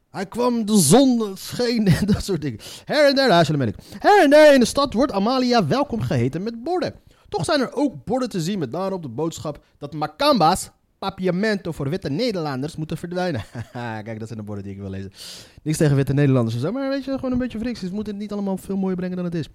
Hij 0.09 0.25
kwam, 0.25 0.65
de 0.65 0.77
zon 0.77 1.37
scheen 1.37 1.87
en 1.87 2.05
dat 2.13 2.23
soort 2.23 2.41
dingen. 2.41 2.59
Her 2.85 3.07
en 3.07 3.15
der, 3.15 3.27
daar 3.27 3.57
ben 3.57 3.67
ik. 3.67 3.75
Her 3.99 4.23
en 4.23 4.29
der 4.29 4.53
in 4.53 4.59
de 4.59 4.65
stad 4.65 4.93
wordt 4.93 5.11
Amalia 5.11 5.67
welkom 5.67 6.01
geheten 6.01 6.43
met 6.43 6.63
borden. 6.63 6.93
Toch 7.29 7.45
zijn 7.45 7.59
er 7.59 7.73
ook 7.73 8.05
borden 8.05 8.29
te 8.29 8.41
zien 8.41 8.59
met 8.59 8.71
daarop 8.71 9.01
de 9.01 9.09
boodschap 9.09 9.63
dat 9.77 9.93
Macamba's, 9.93 10.69
papiamento 10.99 11.71
voor 11.71 11.89
witte 11.89 12.09
Nederlanders, 12.09 12.75
moeten 12.75 12.97
verdwijnen. 12.97 13.43
Kijk, 14.03 14.19
dat 14.19 14.27
zijn 14.27 14.39
de 14.39 14.45
borden 14.45 14.63
die 14.63 14.73
ik 14.73 14.79
wil 14.79 14.89
lezen. 14.89 15.11
Niks 15.63 15.77
tegen 15.77 15.95
witte 15.95 16.13
Nederlanders 16.13 16.55
of 16.55 16.61
zo, 16.61 16.71
maar 16.71 16.89
weet 16.89 17.03
je, 17.03 17.15
gewoon 17.15 17.31
een 17.31 17.37
beetje 17.37 17.59
frictie. 17.59 17.87
Ze 17.87 17.93
moeten 17.93 18.13
het 18.13 18.21
niet 18.21 18.31
allemaal 18.31 18.57
veel 18.57 18.77
mooier 18.77 18.95
brengen 18.97 19.15
dan 19.15 19.25
het 19.25 19.35
is. 19.35 19.49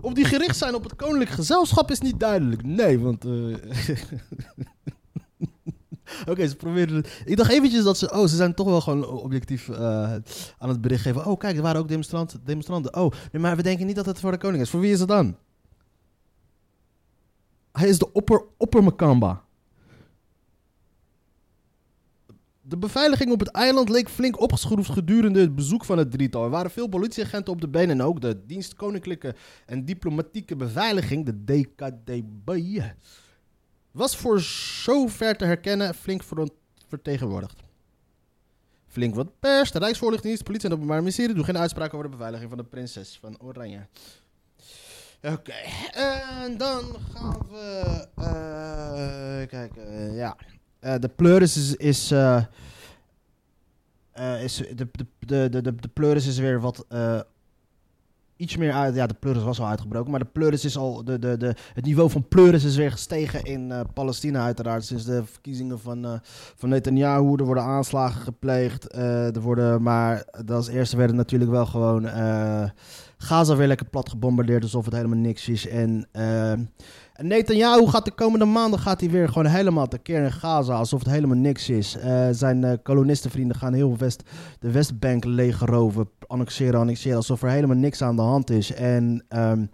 Of 0.00 0.12
die 0.12 0.24
gericht 0.24 0.56
zijn 0.56 0.74
op 0.74 0.82
het 0.82 0.96
koninklijk 0.96 1.30
gezelschap 1.30 1.90
is 1.90 2.00
niet 2.00 2.20
duidelijk. 2.20 2.62
Nee, 2.62 2.98
want... 3.00 3.24
eh, 3.24 3.56
Oké, 6.28 6.48
ze 6.48 6.56
proberen. 6.56 7.04
Ik 7.24 7.36
dacht 7.36 7.50
eventjes 7.50 7.84
dat 7.84 7.98
ze... 7.98 8.12
Oh, 8.12 8.26
ze 8.26 8.36
zijn 8.36 8.54
toch 8.54 8.66
wel 8.66 8.80
gewoon 8.80 9.06
objectief 9.06 9.68
eh, 9.68 10.12
aan 10.58 10.68
het 10.68 10.80
bericht 10.80 11.02
geven. 11.02 11.26
Oh, 11.26 11.38
kijk, 11.38 11.56
er 11.56 11.62
waren 11.62 11.80
ook 11.80 11.88
demonstranten. 11.88 12.40
demonstranten. 12.44 12.96
Oh, 12.96 13.12
nee, 13.32 13.42
maar 13.42 13.56
we 13.56 13.62
denken 13.62 13.86
niet 13.86 13.96
dat 13.96 14.06
het 14.06 14.20
voor 14.20 14.30
de 14.30 14.38
koning 14.38 14.62
is. 14.62 14.70
Voor 14.70 14.80
wie 14.80 14.92
is 14.92 14.98
het 14.98 15.08
dan? 15.08 15.36
Hij 17.72 17.88
is 17.88 17.98
de 17.98 18.12
opper, 18.12 18.44
opper 18.56 18.82
De 22.68 22.76
beveiliging 22.76 23.32
op 23.32 23.40
het 23.40 23.48
eiland 23.48 23.88
leek 23.88 24.08
flink 24.08 24.40
opgeschroefd 24.40 24.90
gedurende 24.90 25.40
het 25.40 25.54
bezoek 25.54 25.84
van 25.84 25.98
het 25.98 26.10
drietal. 26.10 26.44
Er 26.44 26.50
waren 26.50 26.70
veel 26.70 26.88
politieagenten 26.88 27.52
op 27.52 27.60
de 27.60 27.68
been 27.68 27.90
en 27.90 28.02
ook 28.02 28.20
de 28.20 28.46
dienst 28.46 28.74
Koninklijke 28.74 29.34
en 29.66 29.84
Diplomatieke 29.84 30.56
Beveiliging, 30.56 31.26
de 31.26 31.44
DKDB, 31.44 32.82
was 33.90 34.16
voor 34.16 34.40
zover 34.40 35.36
te 35.36 35.44
herkennen 35.44 35.94
flink 35.94 36.22
ver- 36.22 36.48
vertegenwoordigd. 36.88 37.60
Flink 38.86 39.14
wat 39.14 39.38
pers, 39.40 39.72
de 39.72 39.78
Rijksvoorlichtingsdienst, 39.78 40.44
politie 40.44 40.64
en 40.64 40.70
het 40.70 40.80
Openbaar 40.80 41.02
Ministerie 41.02 41.34
doen 41.34 41.44
geen 41.44 41.58
uitspraak 41.58 41.94
over 41.94 42.04
de 42.04 42.16
beveiliging 42.16 42.48
van 42.48 42.58
de 42.58 42.64
prinses 42.64 43.18
van 43.20 43.40
Oranje. 43.42 43.86
Oké, 45.22 45.52
en 45.92 46.56
dan 46.56 46.82
gaan 47.14 47.46
we 47.50 48.06
eh 48.14 49.48
kijken. 49.48 50.12
ja, 50.14 50.36
Eh, 50.80 50.94
de 50.98 51.08
pleuris 51.08 51.56
is. 51.56 51.74
is, 51.74 52.10
eh, 52.10 52.42
eh, 54.12 54.42
is 54.42 54.56
de, 54.56 54.88
de, 54.92 55.06
de, 55.18 55.62
de, 55.62 55.74
de, 55.92 56.14
is 56.14 56.38
weer 56.38 56.60
wat. 56.60 56.86
iets 58.36 58.56
meer 58.56 58.72
uit. 58.72 58.94
Ja, 58.94 59.06
de 59.06 59.14
pleuris 59.14 59.42
was 59.42 59.60
al 59.60 59.66
uitgebroken. 59.66 60.10
Maar 60.10 60.20
de 60.20 60.26
pleuris 60.32 60.64
is 60.64 60.76
al. 60.76 61.04
De, 61.04 61.18
de, 61.18 61.36
de, 61.36 61.54
het 61.74 61.84
niveau 61.84 62.10
van 62.10 62.28
pleuris 62.28 62.64
is 62.64 62.76
weer 62.76 62.90
gestegen 62.90 63.42
in 63.44 63.72
Palestina, 63.94 64.44
uiteraard. 64.44 64.84
Sinds 64.84 65.04
de 65.04 65.24
verkiezingen 65.24 65.80
van, 65.80 66.04
eh, 66.04 66.18
van 66.56 66.68
Netanyahu. 66.68 67.34
Er 67.36 67.44
worden 67.44 67.64
aanslagen 67.64 68.20
gepleegd. 68.20 68.94
er 68.94 69.40
worden. 69.40 69.82
Maar 69.82 70.24
als 70.46 70.68
eerste 70.68 70.96
werden 70.96 71.16
natuurlijk 71.16 71.50
wel 71.50 71.66
gewoon. 71.66 72.08
Gaza 73.16 73.56
weer 73.56 73.66
lekker 73.66 73.86
plat 73.86 74.08
gebombardeerd. 74.08 74.62
Alsof 74.62 74.84
het 74.84 74.94
helemaal 74.94 75.18
niks 75.18 75.48
is. 75.48 75.68
En. 75.68 76.08
En 77.18 77.26
Netanyahu 77.26 77.86
gaat 77.86 78.04
de 78.04 78.10
komende 78.10 78.44
maanden 78.44 78.78
gaat 78.78 79.00
hij 79.00 79.10
weer 79.10 79.28
gewoon 79.28 79.46
helemaal 79.46 79.88
tekeer 79.88 80.22
in 80.22 80.32
Gaza, 80.32 80.74
alsof 80.74 81.00
het 81.00 81.10
helemaal 81.10 81.36
niks 81.36 81.68
is. 81.68 81.96
Eh, 81.96 82.28
zijn 82.30 82.64
eh, 82.64 82.72
kolonistenvrienden 82.82 83.56
gaan 83.56 83.72
heel 83.72 83.96
West, 83.96 84.22
de 84.60 84.70
Westbank 84.70 85.24
leeggeroven, 85.24 86.08
annexeren, 86.26 86.80
annexeren, 86.80 87.16
alsof 87.16 87.42
er 87.42 87.50
helemaal 87.50 87.76
niks 87.76 88.02
aan 88.02 88.16
de 88.16 88.22
hand 88.22 88.50
is. 88.50 88.72
En 88.72 89.24
ehm, 89.28 89.66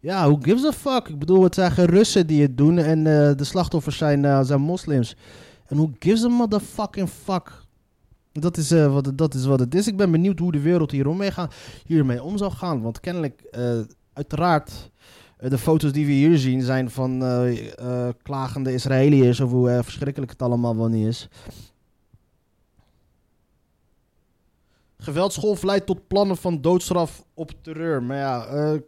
ja, 0.00 0.28
who 0.28 0.38
gives 0.40 0.64
a 0.64 0.72
fuck? 0.72 1.08
Ik 1.08 1.18
bedoel, 1.18 1.42
het 1.42 1.54
zijn 1.54 1.70
geen 1.70 1.86
Russen 1.86 2.26
die 2.26 2.42
het 2.42 2.56
doen 2.56 2.78
en 2.78 2.98
eh, 2.98 3.36
de 3.36 3.44
slachtoffers 3.44 3.96
zijn, 3.96 4.44
zijn 4.44 4.60
moslims. 4.60 5.16
En 5.66 5.76
who 5.76 5.90
gives 5.98 6.24
a 6.24 6.28
motherfucking 6.28 7.08
fuck? 7.08 7.52
Dat 8.32 8.56
is, 8.56 8.70
wat, 8.70 9.12
dat 9.14 9.34
is 9.34 9.44
wat 9.44 9.60
het 9.60 9.74
is. 9.74 9.86
Ik 9.86 9.96
ben 9.96 10.10
benieuwd 10.10 10.38
hoe 10.38 10.52
de 10.52 10.60
wereld 10.60 10.90
hieromee 10.90 11.30
gaan, 11.30 11.50
hiermee 11.86 12.22
om 12.22 12.38
zou 12.38 12.52
gaan. 12.52 12.82
Want 12.82 13.00
kennelijk, 13.00 13.42
uiteraard, 14.12 14.90
de 15.48 15.58
foto's 15.58 15.92
die 15.92 16.06
we 16.06 16.12
hier 16.12 16.38
zien 16.38 16.62
zijn 16.62 16.90
van 16.90 17.24
eh, 17.24 17.72
eh, 17.78 18.14
klagende 18.22 18.72
Israëliërs 18.72 19.40
over 19.40 19.56
hoe 19.56 19.70
eh, 19.70 19.82
verschrikkelijk 19.82 20.32
het 20.32 20.42
allemaal 20.42 20.76
wel 20.76 20.88
niet 20.88 21.06
is. 21.06 21.28
Geweldsgolf 25.02 25.62
leidt 25.62 25.86
tot 25.86 26.06
plannen 26.06 26.36
van 26.36 26.60
doodstraf 26.60 27.24
op 27.34 27.52
terreur. 27.60 28.02
Maar 28.02 28.16
ja, 28.16 28.46
eh, 28.46 28.80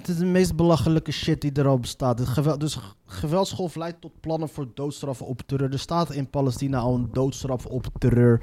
het 0.00 0.08
is 0.08 0.18
de 0.18 0.24
meest 0.24 0.56
belachelijke 0.56 1.12
shit 1.12 1.40
die 1.40 1.52
er 1.52 1.66
al 1.66 1.78
bestaat. 1.78 2.18
Het 2.18 2.28
geweld, 2.28 2.60
dus 2.60 2.78
geweldsgolf 3.06 3.74
leidt 3.74 4.00
tot 4.00 4.20
plannen 4.20 4.48
voor 4.48 4.68
doodstraffen 4.74 5.26
op 5.26 5.42
terreur. 5.46 5.72
Er 5.72 5.78
staat 5.78 6.12
in 6.12 6.30
Palestina 6.30 6.78
al 6.78 6.94
een 6.94 7.08
doodstraf 7.12 7.66
op 7.66 7.86
terreur. 7.98 8.42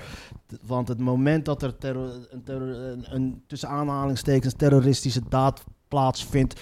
Want 0.65 0.87
het 0.87 0.99
moment 0.99 1.45
dat 1.45 1.61
er 1.61 1.75
een, 1.79 2.27
een, 2.45 3.15
een 3.15 3.43
tussen 3.47 3.69
aanhalingstekens 3.69 4.53
terroristische 4.57 5.21
daad 5.29 5.63
plaatsvindt, 5.87 6.61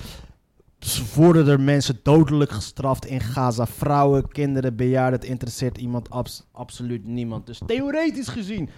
worden 1.15 1.47
er 1.47 1.59
mensen 1.59 1.99
dodelijk 2.03 2.51
gestraft 2.51 3.05
in 3.05 3.19
Gaza. 3.19 3.67
Vrouwen, 3.67 4.27
kinderen, 4.27 4.75
bejaarden, 4.75 5.19
het 5.19 5.29
interesseert 5.29 5.77
iemand 5.77 6.09
abs- 6.09 6.45
absoluut 6.51 7.05
niemand. 7.05 7.45
Dus 7.45 7.61
theoretisch 7.65 8.27
gezien 8.27 8.69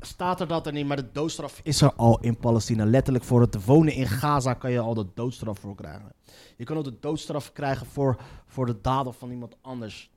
staat 0.00 0.40
er 0.40 0.46
dat 0.46 0.66
er 0.66 0.72
niet, 0.72 0.86
maar 0.86 0.96
de 0.96 1.12
doodstraf 1.12 1.60
is 1.62 1.80
er 1.80 1.92
al 1.96 2.20
in 2.20 2.36
Palestina. 2.36 2.84
Letterlijk 2.84 3.24
voor 3.24 3.40
het 3.40 3.64
wonen 3.64 3.92
in 3.92 4.06
Gaza 4.06 4.54
kan 4.54 4.70
je 4.70 4.78
al 4.78 4.94
de 4.94 5.06
doodstraf 5.14 5.58
voor 5.58 5.74
krijgen. 5.74 6.12
Je 6.56 6.64
kan 6.64 6.76
ook 6.76 6.84
de 6.84 6.98
doodstraf 7.00 7.52
krijgen 7.52 7.86
voor, 7.86 8.16
voor 8.46 8.66
de 8.66 8.80
daden 8.80 9.14
van 9.14 9.30
iemand 9.30 9.56
anders. 9.60 10.10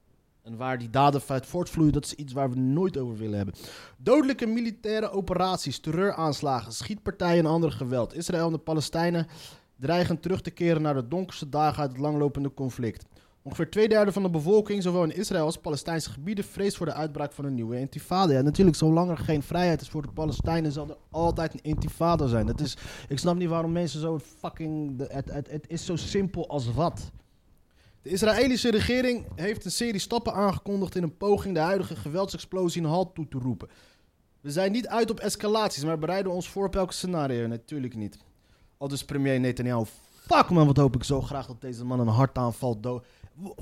En 0.43 0.57
waar 0.57 0.77
die 0.77 0.89
daden 0.89 1.21
uit 1.27 1.45
voortvloeien, 1.45 1.93
dat 1.93 2.05
is 2.05 2.13
iets 2.13 2.33
waar 2.33 2.49
we 2.49 2.59
nooit 2.59 2.97
over 2.97 3.17
willen 3.17 3.37
hebben. 3.37 3.55
Dodelijke 3.97 4.45
militaire 4.45 5.09
operaties, 5.09 5.79
terreuraanslagen, 5.79 6.71
schietpartijen 6.71 7.45
en 7.45 7.51
ander 7.51 7.71
geweld. 7.71 8.15
Israël 8.15 8.45
en 8.45 8.51
de 8.51 8.57
Palestijnen 8.57 9.27
dreigen 9.75 10.19
terug 10.19 10.41
te 10.41 10.51
keren 10.51 10.81
naar 10.81 10.93
de 10.93 11.07
donkerste 11.07 11.49
dagen 11.49 11.81
uit 11.81 11.91
het 11.91 11.99
langlopende 11.99 12.53
conflict. 12.53 13.05
Ongeveer 13.47 13.69
twee 13.69 13.89
derde 13.89 14.11
van 14.11 14.23
de 14.23 14.29
bevolking, 14.29 14.83
zowel 14.83 15.03
in 15.03 15.15
Israël 15.15 15.45
als 15.45 15.57
Palestijnse 15.57 16.09
gebieden, 16.09 16.43
vreest 16.43 16.77
voor 16.77 16.85
de 16.85 16.93
uitbraak 16.93 17.31
van 17.31 17.45
een 17.45 17.53
nieuwe 17.53 17.79
intifada. 17.79 18.33
Ja, 18.33 18.41
natuurlijk, 18.41 18.77
zolang 18.77 19.09
er 19.09 19.17
geen 19.17 19.43
vrijheid 19.43 19.81
is 19.81 19.89
voor 19.89 20.01
de 20.01 20.11
Palestijnen, 20.11 20.71
zal 20.71 20.89
er 20.89 20.97
altijd 21.11 21.53
een 21.53 21.61
intifada 21.61 22.27
zijn. 22.27 22.45
Dat 22.45 22.59
is, 22.59 22.77
ik 23.09 23.19
snap 23.19 23.35
niet 23.35 23.49
waarom 23.49 23.71
mensen 23.71 23.99
zo 23.99 24.19
fucking. 24.19 24.99
Het, 25.07 25.31
het, 25.31 25.49
het 25.51 25.65
is 25.67 25.85
zo 25.85 25.95
simpel 25.95 26.49
als 26.49 26.73
wat. 26.73 27.11
De 28.01 28.09
Israëlische 28.09 28.71
regering 28.71 29.25
heeft 29.35 29.65
een 29.65 29.71
serie 29.71 29.99
stappen 29.99 30.33
aangekondigd 30.33 30.95
in 30.95 31.03
een 31.03 31.17
poging 31.17 31.53
de 31.53 31.61
huidige 31.61 31.95
geweldsexplosie 31.95 32.81
een 32.81 32.89
halt 32.89 33.15
toe 33.15 33.27
te 33.27 33.37
roepen. 33.37 33.69
We 34.41 34.51
zijn 34.51 34.71
niet 34.71 34.87
uit 34.87 35.11
op 35.11 35.19
escalaties, 35.19 35.83
maar 35.83 35.99
bereiden 35.99 36.31
ons 36.31 36.49
voor 36.49 36.65
op 36.65 36.75
elk 36.75 36.91
scenario. 36.91 37.47
Natuurlijk 37.47 37.95
niet. 37.95 38.17
Al 38.77 38.87
dus 38.87 39.05
premier 39.05 39.39
Netanyahu. 39.39 39.85
Fuck 40.27 40.49
man, 40.49 40.67
wat 40.67 40.77
hoop 40.77 40.95
ik 40.95 41.03
zo 41.03 41.21
graag 41.21 41.47
dat 41.47 41.61
deze 41.61 41.85
man 41.85 41.99
een 41.99 42.07
hartaanval 42.07 42.79
dood. 42.79 43.05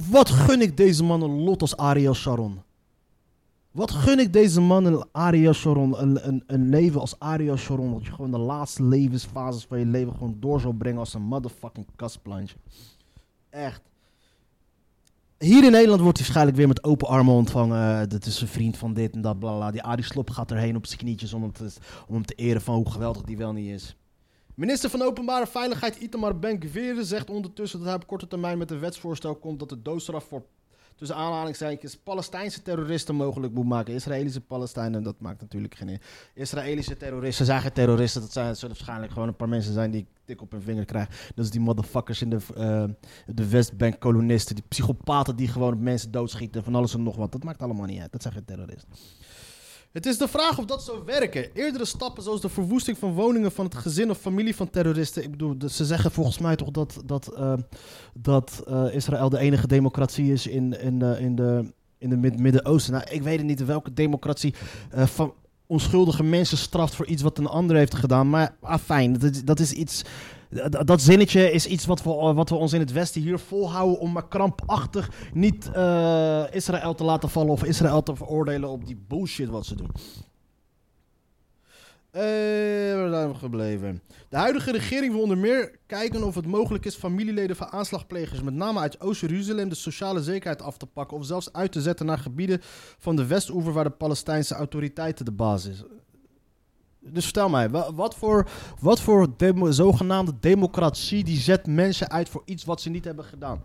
Wat 0.09 0.29
gun 0.29 0.61
ik 0.61 0.77
deze 0.77 1.03
man 1.03 1.21
een 1.21 1.43
lot 1.43 1.61
als 1.61 1.77
Ariel 1.77 2.13
Sharon? 2.13 2.61
Wat 3.71 3.91
gun 3.91 4.19
ik 4.19 4.33
deze 4.33 4.61
man 4.61 4.85
een 4.85 5.05
Ariel 5.11 5.53
Sharon, 5.53 6.01
een, 6.01 6.27
een, 6.27 6.43
een 6.47 6.69
leven 6.69 6.99
als 6.99 7.19
Ariel 7.19 7.57
Sharon, 7.57 7.93
dat 7.93 8.05
je 8.05 8.11
gewoon 8.11 8.31
de 8.31 8.37
laatste 8.37 8.83
levensfases 8.83 9.65
van 9.65 9.79
je 9.79 9.85
leven 9.85 10.13
gewoon 10.13 10.37
door 10.39 10.59
zou 10.59 10.73
brengen 10.73 10.99
als 10.99 11.13
een 11.13 11.21
motherfucking 11.21 11.85
kastplantje. 11.95 12.55
Echt. 13.49 13.81
Hier 15.37 15.63
in 15.63 15.71
Nederland 15.71 16.01
wordt 16.01 16.17
hij 16.17 16.25
waarschijnlijk 16.25 16.57
weer 16.57 16.67
met 16.67 16.83
open 16.83 17.07
armen 17.07 17.33
ontvangen. 17.33 18.01
Eh, 18.01 18.07
Dat 18.07 18.25
is 18.25 18.41
een 18.41 18.47
vriend 18.47 18.77
van 18.77 18.93
dit 18.93 19.13
en 19.13 19.21
dat, 19.21 19.39
bla 19.39 19.55
bla. 19.55 19.71
Die 19.71 19.83
Arie 19.83 20.03
Slop 20.03 20.29
gaat 20.29 20.51
erheen 20.51 20.75
op 20.75 20.85
zijn 20.85 20.99
knietjes 20.99 21.33
om 21.33 21.41
hem, 21.41 21.51
te, 21.51 21.73
om 22.07 22.13
hem 22.13 22.25
te 22.25 22.33
eren 22.35 22.61
van 22.61 22.75
hoe 22.75 22.91
geweldig 22.91 23.21
die 23.21 23.37
wel 23.37 23.53
niet 23.53 23.69
is. 23.69 23.95
Minister 24.55 24.89
van 24.89 25.01
Openbare 25.01 25.47
Veiligheid 25.47 25.95
Itamar 25.95 26.39
Ben-Gvir 26.39 27.03
zegt 27.03 27.29
ondertussen 27.29 27.79
dat 27.79 27.87
hij 27.87 27.97
op 27.97 28.07
korte 28.07 28.27
termijn 28.27 28.57
met 28.57 28.71
een 28.71 28.79
wetsvoorstel 28.79 29.35
komt 29.35 29.59
dat 29.59 29.69
de 29.69 29.81
doodstraf 29.81 30.23
voor 30.23 30.45
tussen 30.95 31.17
aanhalingstekens 31.17 31.97
Palestijnse 31.97 32.61
terroristen 32.61 33.15
mogelijk 33.15 33.53
moet 33.53 33.65
maken. 33.65 33.93
Israëlische 33.93 34.41
Palestijnen, 34.41 35.03
dat 35.03 35.19
maakt 35.19 35.41
natuurlijk 35.41 35.75
geen. 35.75 35.99
Israëlische 36.33 36.97
terroristen 36.97 37.45
zijn 37.45 37.61
geen 37.61 37.71
terroristen. 37.71 38.21
Dat 38.21 38.31
zijn, 38.31 38.55
zullen 38.55 38.75
waarschijnlijk 38.75 39.11
gewoon 39.11 39.27
een 39.27 39.35
paar 39.35 39.49
mensen 39.49 39.73
zijn 39.73 39.91
die 39.91 40.01
ik 40.01 40.07
tik 40.25 40.41
op 40.41 40.51
hun 40.51 40.61
vinger 40.61 40.85
krijg. 40.85 41.31
Dat 41.35 41.45
is 41.45 41.51
die 41.51 41.61
motherfuckers 41.61 42.21
in 42.21 42.29
de, 42.29 42.39
eh, 42.55 42.83
de 43.35 43.49
Westbank 43.49 43.99
kolonisten, 43.99 44.55
die 44.55 44.63
psychopaten 44.67 45.35
die 45.35 45.47
gewoon 45.47 45.83
mensen 45.83 46.11
doodschieten 46.11 46.63
van 46.63 46.75
alles 46.75 46.93
en 46.93 47.03
nog 47.03 47.15
wat. 47.15 47.31
Dat 47.31 47.43
maakt 47.43 47.61
allemaal 47.61 47.85
niet 47.85 48.01
uit. 48.01 48.11
Dat 48.11 48.21
zijn 48.21 48.33
geen 48.33 48.45
terroristen. 48.45 48.89
Het 49.95 50.05
is 50.05 50.17
de 50.17 50.27
vraag 50.27 50.57
of 50.59 50.65
dat 50.65 50.83
zou 50.83 51.01
werken. 51.05 51.53
Eerdere 51.53 51.85
stappen, 51.85 52.23
zoals 52.23 52.41
de 52.41 52.49
verwoesting 52.49 52.97
van 52.97 53.13
woningen 53.13 53.51
van 53.51 53.65
het 53.65 53.75
gezin 53.75 54.09
of 54.09 54.17
familie 54.17 54.55
van 54.55 54.69
terroristen. 54.69 55.23
Ik 55.23 55.31
bedoel, 55.31 55.55
ze 55.69 55.85
zeggen 55.85 56.11
volgens 56.11 56.37
mij 56.37 56.55
toch 56.55 56.71
dat, 56.71 57.01
dat, 57.05 57.33
eh, 57.35 57.53
dat 58.13 58.63
eh, 58.67 58.85
Israël 58.95 59.29
de 59.29 59.37
enige 59.37 59.67
democratie 59.67 60.31
is 60.31 60.47
in, 60.47 60.79
in, 60.81 60.99
de- 60.99 61.17
in, 61.19 61.35
de, 61.35 61.73
in 61.97 62.09
de 62.09 62.17
Mid- 62.17 62.39
Midden-Oosten. 62.39 62.93
Nou, 62.93 63.05
ik 63.09 63.21
weet 63.21 63.43
niet 63.43 63.65
welke 63.65 63.93
democratie 63.93 64.53
eh, 64.89 65.05
van 65.05 65.33
onschuldige 65.67 66.23
mensen 66.23 66.57
straft 66.57 66.95
voor 66.95 67.05
iets 67.05 67.21
wat 67.21 67.37
een 67.37 67.47
ander 67.47 67.75
heeft 67.75 67.95
gedaan. 67.95 68.29
Maar 68.29 68.55
ah, 68.61 68.79
fijn, 68.79 69.19
dat, 69.19 69.41
dat 69.45 69.59
is 69.59 69.71
iets. 69.71 70.03
Dat, 70.85 71.01
zinnetje 71.01 71.51
is 71.51 71.65
iets 71.65 71.85
wat 71.85 72.03
we, 72.03 72.09
wat 72.09 72.49
we 72.49 72.55
ons 72.55 72.73
in 72.73 72.79
het 72.79 72.91
Westen 72.91 73.21
hier 73.21 73.39
volhouden 73.39 73.99
om 73.99 74.11
maar 74.11 74.27
krampachtig 74.27 75.09
niet 75.33 75.71
eh, 75.71 76.43
Israël 76.51 76.93
te 76.93 77.03
laten 77.03 77.29
vallen 77.29 77.51
of 77.51 77.63
Israël 77.63 78.03
te 78.03 78.15
veroordelen 78.15 78.69
op 78.69 78.85
die 78.85 79.03
bullshit 79.07 79.49
wat 79.49 79.65
ze 79.65 79.75
doen. 79.75 79.89
Eh, 82.15 82.21
waar 82.95 83.09
zijn 83.09 83.27
we 83.31 83.33
gebleven? 83.35 84.01
De 84.29 84.37
huidige 84.37 84.71
regering 84.71 85.11
wil 85.13 85.21
onder 85.21 85.37
meer 85.37 85.75
kijken 85.85 86.23
of 86.23 86.35
het 86.35 86.45
mogelijk 86.45 86.85
is 86.85 86.95
familieleden 86.95 87.55
van 87.55 87.67
aanslagplegers, 87.71 88.41
met 88.41 88.53
name 88.53 88.79
uit 88.79 89.01
Oost-Jeruzalem, 89.01 89.69
de 89.69 89.75
sociale 89.75 90.23
zekerheid 90.23 90.61
af 90.61 90.77
te 90.77 90.85
pakken 90.85 91.17
of 91.17 91.25
zelfs 91.25 91.53
uit 91.53 91.71
te 91.71 91.81
zetten 91.81 92.05
naar 92.05 92.17
gebieden 92.17 92.59
van 92.97 93.15
de 93.15 93.25
Westoever 93.25 93.73
waar 93.73 93.83
de 93.83 93.89
Palestijnse 93.89 94.55
autoriteiten 94.55 95.25
de 95.25 95.31
baas 95.31 95.65
is. 95.65 95.83
Dus 96.99 97.23
vertel 97.23 97.49
mij, 97.49 97.69
wa- 97.69 97.93
wat 97.93 98.15
voor, 98.15 98.49
wat 98.79 99.01
voor 99.01 99.27
zogenaamde 99.69 100.33
democratie 100.39 101.23
die 101.23 101.37
zet 101.39 101.67
mensen 101.67 102.09
uit 102.09 102.29
voor 102.29 102.41
iets 102.45 102.65
wat 102.65 102.81
ze 102.81 102.89
niet 102.89 103.05
hebben 103.05 103.25
gedaan? 103.25 103.61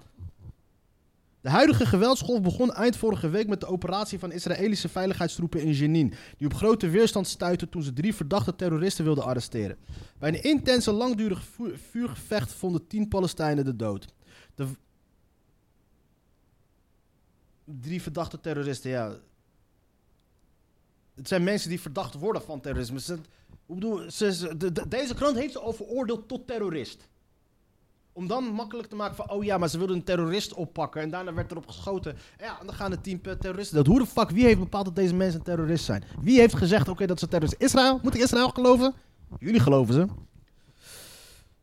De 1.40 1.50
huidige 1.50 1.86
geweldsgolf 1.86 2.40
begon 2.42 2.72
eind 2.72 2.96
vorige 2.96 3.28
week 3.28 3.48
met 3.48 3.60
de 3.60 3.66
operatie 3.66 4.18
van 4.18 4.32
Israëlische 4.32 4.88
veiligheidstroepen 4.88 5.60
in 5.60 5.72
Jenin, 5.72 6.14
die 6.36 6.46
op 6.46 6.54
grote 6.54 6.88
weerstand 6.88 7.26
stuitten 7.26 7.68
toen 7.68 7.82
ze 7.82 7.92
drie 7.92 8.14
verdachte 8.14 8.56
terroristen 8.56 9.04
wilden 9.04 9.24
arresteren. 9.24 9.78
Bij 10.18 10.28
een 10.28 10.42
intense 10.42 10.92
langdurig 10.92 11.42
vu- 11.42 11.76
vuurgevecht 11.90 12.52
vonden 12.52 12.86
tien 12.86 13.08
Palestijnen 13.08 13.64
de 13.64 13.76
dood. 13.76 14.06
De, 14.54 14.66
drie 17.64 18.02
verdachte 18.02 18.40
terroristen, 18.40 18.90
ja. 18.90 19.16
Het 21.14 21.28
zijn 21.28 21.44
mensen 21.44 21.68
die 21.68 21.80
verdacht 21.80 22.14
worden 22.14 22.42
van 22.42 22.60
terrorisme. 22.60 23.18
Hoe 23.66 24.10
ze, 24.10 24.32
ze- 24.34 24.56
de- 24.56 24.72
de- 24.72 24.88
deze 24.88 25.14
krant 25.14 25.36
heeft 25.36 25.52
ze 25.52 25.58
al 25.60 25.72
veroordeeld 25.72 26.28
tot 26.28 26.46
terrorist. 26.46 27.08
Om 28.20 28.26
dan 28.26 28.44
makkelijk 28.44 28.88
te 28.88 28.96
maken 28.96 29.16
van, 29.16 29.30
oh 29.30 29.44
ja, 29.44 29.58
maar 29.58 29.68
ze 29.68 29.78
wilden 29.78 29.96
een 29.96 30.04
terrorist 30.04 30.54
oppakken 30.54 31.02
en 31.02 31.10
daarna 31.10 31.34
werd 31.34 31.50
erop 31.50 31.66
geschoten. 31.66 32.16
Ja, 32.38 32.58
dan 32.64 32.74
gaan 32.74 33.00
tien 33.00 33.20
eh, 33.22 33.32
terroristen 33.32 33.76
dood. 33.76 33.86
Hoe 33.86 33.98
de 33.98 34.06
fuck, 34.06 34.30
wie 34.30 34.44
heeft 34.44 34.58
bepaald 34.58 34.84
dat 34.84 34.96
deze 34.96 35.14
mensen 35.14 35.38
een 35.38 35.44
terrorist 35.44 35.84
zijn? 35.84 36.02
Wie 36.20 36.38
heeft 36.38 36.54
gezegd, 36.54 36.88
oké, 36.88 37.06
dat 37.06 37.18
ze 37.18 37.28
terrorist 37.28 37.62
Israël? 37.62 38.00
Moet 38.02 38.14
ik 38.14 38.20
Israël 38.20 38.48
geloven? 38.48 38.94
Jullie 39.38 39.60
geloven 39.60 39.94
ze. 39.94 40.06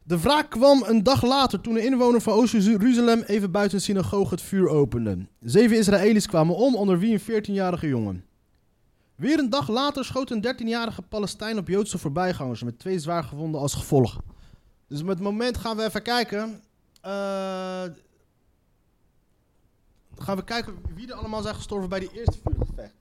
De 0.03 0.19
wraak 0.19 0.49
kwam 0.49 0.83
een 0.85 1.03
dag 1.03 1.23
later 1.23 1.61
toen 1.61 1.75
een 1.75 1.83
inwoner 1.83 2.21
van 2.21 2.33
Oost-Jeruzalem 2.33 3.21
even 3.21 3.51
buiten 3.51 3.77
een 3.77 3.83
synagoge 3.83 4.29
het 4.29 4.41
vuur 4.41 4.69
opende. 4.69 5.27
Zeven 5.39 5.77
Israëli's 5.77 6.27
kwamen 6.27 6.55
om, 6.55 6.75
onder 6.75 6.99
wie 6.99 7.13
een 7.13 7.43
14-jarige 7.43 7.87
jongen. 7.87 8.23
Weer 9.15 9.39
een 9.39 9.49
dag 9.49 9.69
later 9.69 10.05
schoot 10.05 10.31
een 10.31 10.45
13-jarige 10.47 11.01
Palestijn 11.01 11.57
op 11.57 11.67
Joodse 11.67 11.97
voorbijgangers 11.97 12.63
met 12.63 12.79
twee 12.79 12.99
zwaar 12.99 13.23
gewonden 13.23 13.61
als 13.61 13.73
gevolg. 13.73 14.19
Dus 14.87 15.01
met 15.03 15.15
het 15.15 15.23
moment 15.23 15.57
gaan 15.57 15.77
we 15.77 15.83
even 15.83 16.01
kijken. 16.01 16.61
eh, 17.01 17.83
gaan 20.17 20.35
we 20.35 20.43
kijken 20.43 20.75
wie 20.95 21.07
er 21.07 21.13
allemaal 21.13 21.41
zijn 21.41 21.55
gestorven 21.55 21.89
bij 21.89 21.99
die 21.99 22.11
eerste 22.11 22.37
vuurgevecht. 22.43 22.95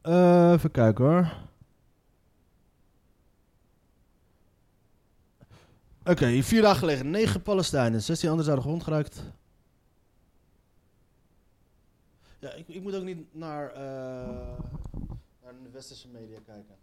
Eh, 0.00 0.52
even 0.52 0.70
kijken 0.70 1.04
hoor. 1.04 1.32
Oké, 6.04 6.42
vier 6.42 6.62
dagen 6.62 6.78
geleden. 6.78 7.10
Negen 7.10 7.42
Palestijnen. 7.42 8.02
16 8.02 8.28
anderen 8.28 8.44
zouden 8.44 8.64
gewond 8.64 8.84
geraakt. 8.84 9.22
Ja, 12.44 12.52
ik, 12.52 12.68
ik 12.68 12.82
moet 12.82 12.94
ook 12.94 13.04
niet 13.04 13.34
naar, 13.34 13.70
eh, 13.72 14.58
naar 15.42 15.62
de 15.62 15.70
westerse 15.72 16.08
media 16.08 16.38
kijken. 16.44 16.76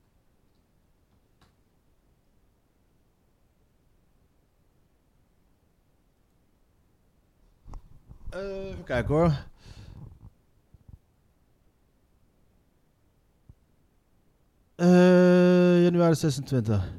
Eh, 8.29 8.67
even 8.69 8.83
kijken 8.83 9.15
hoor. 9.15 9.45
Eh, 14.75 15.83
januari 15.83 16.15
26. 16.15 16.93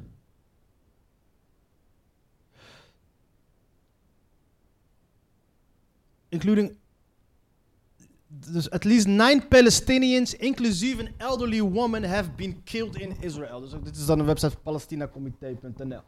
Including. 6.29 6.81
Dus 8.51 8.69
at 8.69 8.83
least 8.83 9.07
nine 9.07 9.41
Palestinians, 9.49 10.35
inclusief 10.35 10.99
een 10.99 11.09
elderly 11.17 11.61
woman, 11.61 12.03
have 12.03 12.29
been 12.35 12.63
killed 12.63 12.95
in 12.95 13.15
Israel. 13.19 13.59
Dus 13.59 13.71
dit 13.83 13.95
is 13.95 14.05
dan 14.05 14.19
een 14.19 14.25
website 14.25 14.51
van 14.51 14.61
palestinacomité.nl. 14.63 16.01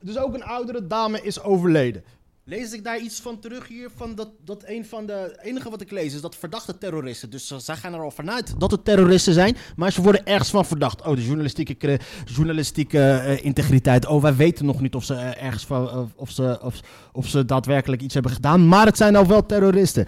Dus 0.00 0.18
ook 0.18 0.34
een 0.34 0.44
oudere 0.44 0.86
dame 0.86 1.22
is 1.22 1.42
overleden. 1.42 2.04
Lees 2.48 2.72
ik 2.72 2.84
daar 2.84 2.98
iets 2.98 3.20
van 3.20 3.38
terug 3.38 3.68
hier? 3.68 3.90
Van 3.96 4.14
dat, 4.14 4.28
dat 4.44 4.62
een 4.66 4.84
van 4.84 5.06
de. 5.06 5.38
Enige 5.42 5.70
wat 5.70 5.80
ik 5.80 5.90
lees 5.90 6.14
is 6.14 6.20
dat 6.20 6.36
verdachte 6.36 6.78
terroristen. 6.78 7.30
Dus 7.30 7.46
zij 7.56 7.76
gaan 7.76 7.94
er 7.94 8.00
al 8.00 8.10
vanuit 8.10 8.60
dat 8.60 8.70
het 8.70 8.84
terroristen 8.84 9.32
zijn. 9.32 9.56
Maar 9.76 9.92
ze 9.92 10.02
worden 10.02 10.26
ergens 10.26 10.50
van 10.50 10.64
verdacht. 10.64 11.06
Oh, 11.06 11.14
de 11.14 11.24
journalistieke, 11.24 12.00
journalistieke 12.24 12.98
eh, 12.98 13.44
integriteit. 13.44 14.06
Oh, 14.06 14.22
wij 14.22 14.36
weten 14.36 14.66
nog 14.66 14.80
niet 14.80 14.94
of 14.94 15.04
ze 15.04 15.14
eh, 15.14 15.44
ergens 15.44 15.66
van. 15.66 16.10
of, 16.16 16.30
ze, 16.30 16.58
of, 16.62 16.80
of 17.12 17.26
ze 17.26 17.44
daadwerkelijk 17.44 18.02
iets 18.02 18.14
hebben 18.14 18.32
gedaan. 18.32 18.68
Maar 18.68 18.86
het 18.86 18.96
zijn 18.96 19.12
nou 19.12 19.26
wel 19.26 19.46
terroristen. 19.46 20.06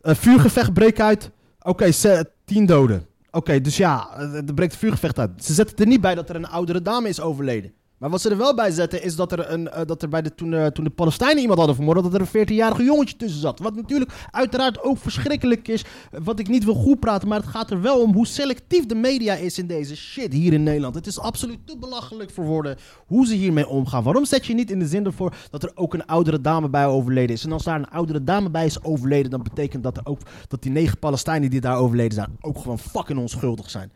Een 0.00 0.16
vuurgevecht 0.16 0.72
breekt 0.72 1.00
uit. 1.00 1.30
Oké, 1.60 1.90
ze- 1.92 2.30
tien 2.44 2.66
doden. 2.66 3.06
Oké, 3.30 3.60
dus 3.60 3.76
ja, 3.76 4.08
eh, 4.16 4.34
er 4.34 4.54
breekt 4.54 4.76
vuurgevecht 4.76 5.18
uit. 5.18 5.44
Ze 5.44 5.54
zetten 5.54 5.76
er 5.76 5.86
niet 5.86 6.00
bij 6.00 6.14
dat 6.14 6.28
er 6.28 6.36
een 6.36 6.48
oudere 6.48 6.82
dame 6.82 7.08
is 7.08 7.20
overleden. 7.20 7.72
Maar 7.98 8.10
wat 8.10 8.20
ze 8.20 8.30
er 8.30 8.36
wel 8.36 8.54
bij 8.54 8.70
zetten 8.70 9.02
is 9.02 9.16
dat 9.16 9.32
er, 9.32 9.50
een, 9.50 9.68
eh, 9.68 9.86
dat 9.86 10.02
er 10.02 10.08
bij 10.08 10.22
de, 10.22 10.34
toen, 10.34 10.54
eh, 10.54 10.66
toen 10.66 10.84
de 10.84 10.90
Palestijnen 10.90 11.38
iemand 11.38 11.58
hadden 11.58 11.76
vermoord, 11.76 12.02
dat 12.02 12.14
er 12.14 12.20
een 12.20 12.26
14-jarige 12.26 12.82
jongetje 12.84 13.16
tussen 13.16 13.40
zat. 13.40 13.58
Wat 13.58 13.74
natuurlijk 13.74 14.12
uiteraard 14.30 14.82
ook 14.82 14.98
verschrikkelijk 14.98 15.68
is. 15.68 15.84
eh, 16.10 16.20
Wat 16.24 16.38
ik 16.38 16.48
niet 16.48 16.64
wil 16.64 16.74
goed 16.74 17.00
praten, 17.00 17.28
maar 17.28 17.38
het 17.40 17.48
gaat 17.48 17.70
er 17.70 17.80
wel 17.80 18.00
om 18.00 18.14
hoe 18.14 18.26
selectief 18.26 18.86
de 18.86 18.94
media 18.94 19.34
is 19.34 19.58
in 19.58 19.66
deze 19.66 19.96
shit 19.96 20.32
hier 20.32 20.52
in 20.52 20.62
Nederland. 20.62 20.94
Het 20.94 21.06
is 21.06 21.18
absoluut 21.18 21.58
te 21.64 21.76
belachelijk 21.78 22.30
voor 22.30 22.44
woorden 22.44 22.76
hoe 23.06 23.26
ze 23.26 23.34
hiermee 23.34 23.68
omgaan. 23.68 24.02
Waarom 24.02 24.24
zet 24.24 24.46
je 24.46 24.54
niet 24.54 24.70
in 24.70 24.78
de 24.78 24.86
zin 24.86 25.04
ervoor 25.04 25.34
dat 25.50 25.62
er 25.62 25.72
ook 25.74 25.94
een 25.94 26.06
oudere 26.06 26.40
dame 26.40 26.68
bij 26.68 26.86
overleden 26.86 27.34
is? 27.36 27.44
En 27.44 27.52
als 27.52 27.64
daar 27.64 27.78
een 27.78 27.90
oudere 27.90 28.24
dame 28.24 28.50
bij 28.50 28.64
is 28.66 28.82
overleden, 28.82 29.30
dan 29.30 29.42
betekent 29.42 29.82
dat 29.82 29.96
er 29.96 30.06
ook 30.06 30.20
dat 30.48 30.62
die 30.62 30.70
negen 30.72 30.98
Palestijnen 30.98 31.50
die 31.50 31.60
daar 31.60 31.76
overleden 31.78 32.14
zijn 32.14 32.36
ook 32.40 32.58
gewoon 32.58 32.78
fucking 32.78 33.18
onschuldig 33.18 33.70
zijn. 33.70 33.92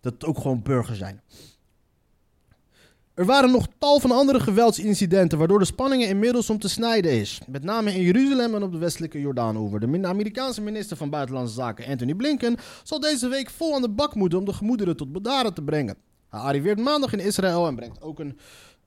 Dat 0.00 0.12
het 0.12 0.24
ook 0.24 0.38
gewoon 0.38 0.62
burgers 0.62 0.98
zijn. 0.98 1.20
Er 3.14 3.24
waren 3.24 3.50
nog 3.50 3.66
tal 3.78 4.00
van 4.00 4.10
andere 4.10 4.40
geweldsincidenten 4.40 5.38
waardoor 5.38 5.58
de 5.58 5.64
spanningen 5.64 6.08
inmiddels 6.08 6.50
om 6.50 6.58
te 6.58 6.68
snijden 6.68 7.12
is. 7.12 7.40
Met 7.46 7.64
name 7.64 7.94
in 7.94 8.00
Jeruzalem 8.00 8.54
en 8.54 8.62
op 8.62 8.72
de 8.72 8.78
westelijke 8.78 9.20
Jordaanoever. 9.20 9.80
De 9.80 10.06
Amerikaanse 10.06 10.60
minister 10.60 10.96
van 10.96 11.10
Buitenlandse 11.10 11.54
Zaken 11.54 11.86
Anthony 11.86 12.14
Blinken 12.14 12.56
zal 12.82 13.00
deze 13.00 13.28
week 13.28 13.50
vol 13.50 13.74
aan 13.74 13.82
de 13.82 13.88
bak 13.90 14.14
moeten 14.14 14.38
om 14.38 14.44
de 14.44 14.52
gemoederen 14.52 14.96
tot 14.96 15.12
bedaren 15.12 15.54
te 15.54 15.62
brengen. 15.62 15.96
Hij 16.28 16.40
arriveert 16.40 16.78
maandag 16.78 17.12
in 17.12 17.18
Israël 17.20 17.66
en 17.66 17.76
brengt 17.76 18.02
ook 18.02 18.18
een 18.18 18.38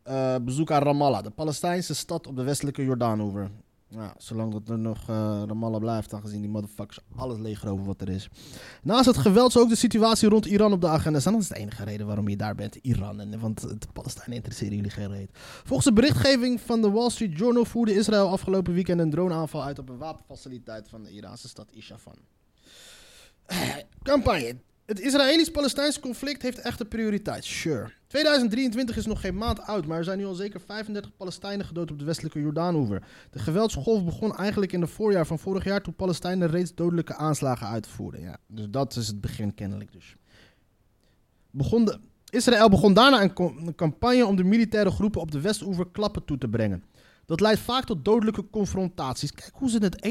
eh, 0.03 0.35
bezoek 0.41 0.71
aan 0.71 0.83
Ramallah, 0.83 1.23
de 1.23 1.29
Palestijnse 1.29 1.95
stad 1.95 2.27
op 2.27 2.35
de 2.35 2.43
westelijke 2.43 2.83
Jordaanover. 2.83 3.51
Ja, 3.89 4.13
zolang 4.17 4.51
dat 4.51 4.69
er 4.69 4.79
nog 4.79 5.09
eh, 5.09 5.43
Ramallah 5.47 5.79
blijft, 5.79 6.13
aangezien 6.13 6.41
die 6.41 6.49
motherfuckers 6.49 6.99
alles 7.15 7.37
leger 7.37 7.69
over 7.69 7.85
wat 7.85 8.01
er 8.01 8.09
is. 8.09 8.29
Naast 8.81 9.05
het 9.05 9.17
geweld 9.17 9.51
zou 9.51 9.63
ook 9.63 9.69
de 9.69 9.77
situatie 9.77 10.29
rond 10.29 10.45
Iran 10.45 10.73
op 10.73 10.81
de 10.81 10.87
agenda. 10.87 11.19
Dat 11.19 11.41
is 11.41 11.47
de 11.47 11.55
enige 11.55 11.83
reden 11.83 12.07
waarom 12.07 12.27
je 12.27 12.37
daar 12.37 12.55
bent, 12.55 12.75
Iran. 12.75 13.19
En, 13.19 13.39
want 13.39 13.61
de 13.61 13.87
Palestijnen 13.93 14.35
interesseren 14.35 14.75
jullie 14.75 14.91
geen 14.91 15.11
reet. 15.11 15.29
Volgens 15.33 15.87
de 15.87 15.93
berichtgeving 15.93 16.61
van 16.61 16.81
de 16.81 16.89
Wall 16.89 17.09
Street 17.09 17.37
Journal 17.37 17.65
voerde 17.65 17.95
Israël 17.95 18.29
afgelopen 18.29 18.73
weekend 18.73 18.99
een 18.99 19.09
droneaanval 19.09 19.63
uit 19.63 19.79
op 19.79 19.89
een 19.89 19.97
wapenfaciliteit 19.97 20.89
van 20.89 21.03
de 21.03 21.11
Iraanse 21.11 21.47
stad 21.47 21.71
Isfahan. 21.71 22.17
Campagne. 24.03 24.55
Het 24.87 24.99
Israëlisch-Palestijnse 24.99 25.99
conflict 25.99 26.41
heeft 26.41 26.59
echte 26.59 26.85
prioriteit. 26.85 27.45
Sure. 27.45 27.91
2023 28.07 28.97
is 28.97 29.05
nog 29.05 29.21
geen 29.21 29.37
maand 29.37 29.59
oud, 29.59 29.85
maar 29.85 29.97
er 29.97 30.03
zijn 30.03 30.17
nu 30.17 30.25
al 30.25 30.33
zeker 30.33 30.61
35 30.61 31.15
Palestijnen 31.17 31.65
gedood 31.65 31.91
op 31.91 31.99
de 31.99 32.05
westelijke 32.05 32.39
Jordaanoever. 32.39 33.03
De 33.31 33.39
geweldsgolf 33.39 34.05
begon 34.05 34.35
eigenlijk 34.35 34.71
in 34.71 34.81
het 34.81 34.89
voorjaar 34.89 35.25
van 35.25 35.39
vorig 35.39 35.63
jaar 35.63 35.81
toen 35.81 35.95
Palestijnen 35.95 36.49
reeds 36.49 36.75
dodelijke 36.75 37.15
aanslagen 37.15 37.67
uitvoerden. 37.67 38.21
Ja, 38.21 38.37
dus 38.47 38.69
dat 38.69 38.95
is 38.95 39.07
het 39.07 39.21
begin 39.21 39.53
kennelijk 39.53 39.91
dus. 39.91 40.15
Israël 42.29 42.69
begon 42.69 42.93
daarna 42.93 43.21
een, 43.21 43.75
campagne 43.75 44.25
om 44.25 44.35
de 44.35 44.43
militaire 44.43 44.91
groepen 44.91 45.21
op 45.21 45.31
de 45.31 45.41
Westoever 45.41 45.87
klappen 45.91 46.25
toe 46.25 46.37
te 46.37 46.47
brengen. 46.47 46.83
Dat 47.25 47.39
leidt 47.39 47.59
vaak 47.59 47.85
tot 47.85 48.05
dodelijke 48.05 48.49
confrontaties. 48.49 49.31
Kijk 49.31 49.51
hoe 49.53 49.69
ze 49.69 49.77
het 49.77 50.01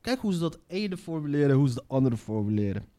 kijk 0.00 0.20
hoe 0.20 0.32
ze 0.32 0.38
dat 0.38 0.58
ene 0.66 0.96
formuleren, 0.96 1.56
hoe 1.56 1.68
ze 1.68 1.74
de 1.74 1.84
andere 1.86 2.16
formuleren. 2.16 2.94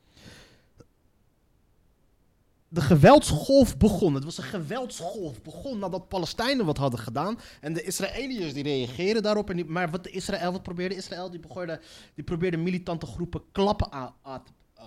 De 2.70 2.82
geweldsgolf 2.82 3.78
begon. 3.78 4.14
Het 4.14 4.24
was 4.24 4.38
een 4.38 4.44
geweldsgolf. 4.44 5.42
Begon 5.42 5.80
nadat 5.80 6.08
Palestijnen 6.08 6.66
wat 6.66 6.78
hadden 6.78 7.00
gedaan. 7.00 7.40
En 7.62 7.74
de 7.74 7.84
Israëliërs 7.84 8.54
die 8.54 8.64
reageerden 8.64 9.24
daarop. 9.24 9.50
En 9.50 9.56
die, 9.56 9.66
maar 9.66 9.90
wat, 9.90 10.04
de 10.04 10.10
Israël, 10.10 10.52
wat 10.52 10.64
probeerde 10.64 10.96
Israël? 10.96 11.30
Die, 11.32 11.40
probeerde, 11.40 11.80
die 12.16 12.24
probeerde 12.24 12.58
militante 12.58 13.06
groepen 13.06 13.42
klappen 13.52 13.92
aan, 13.92 14.14
eh, 14.24 14.84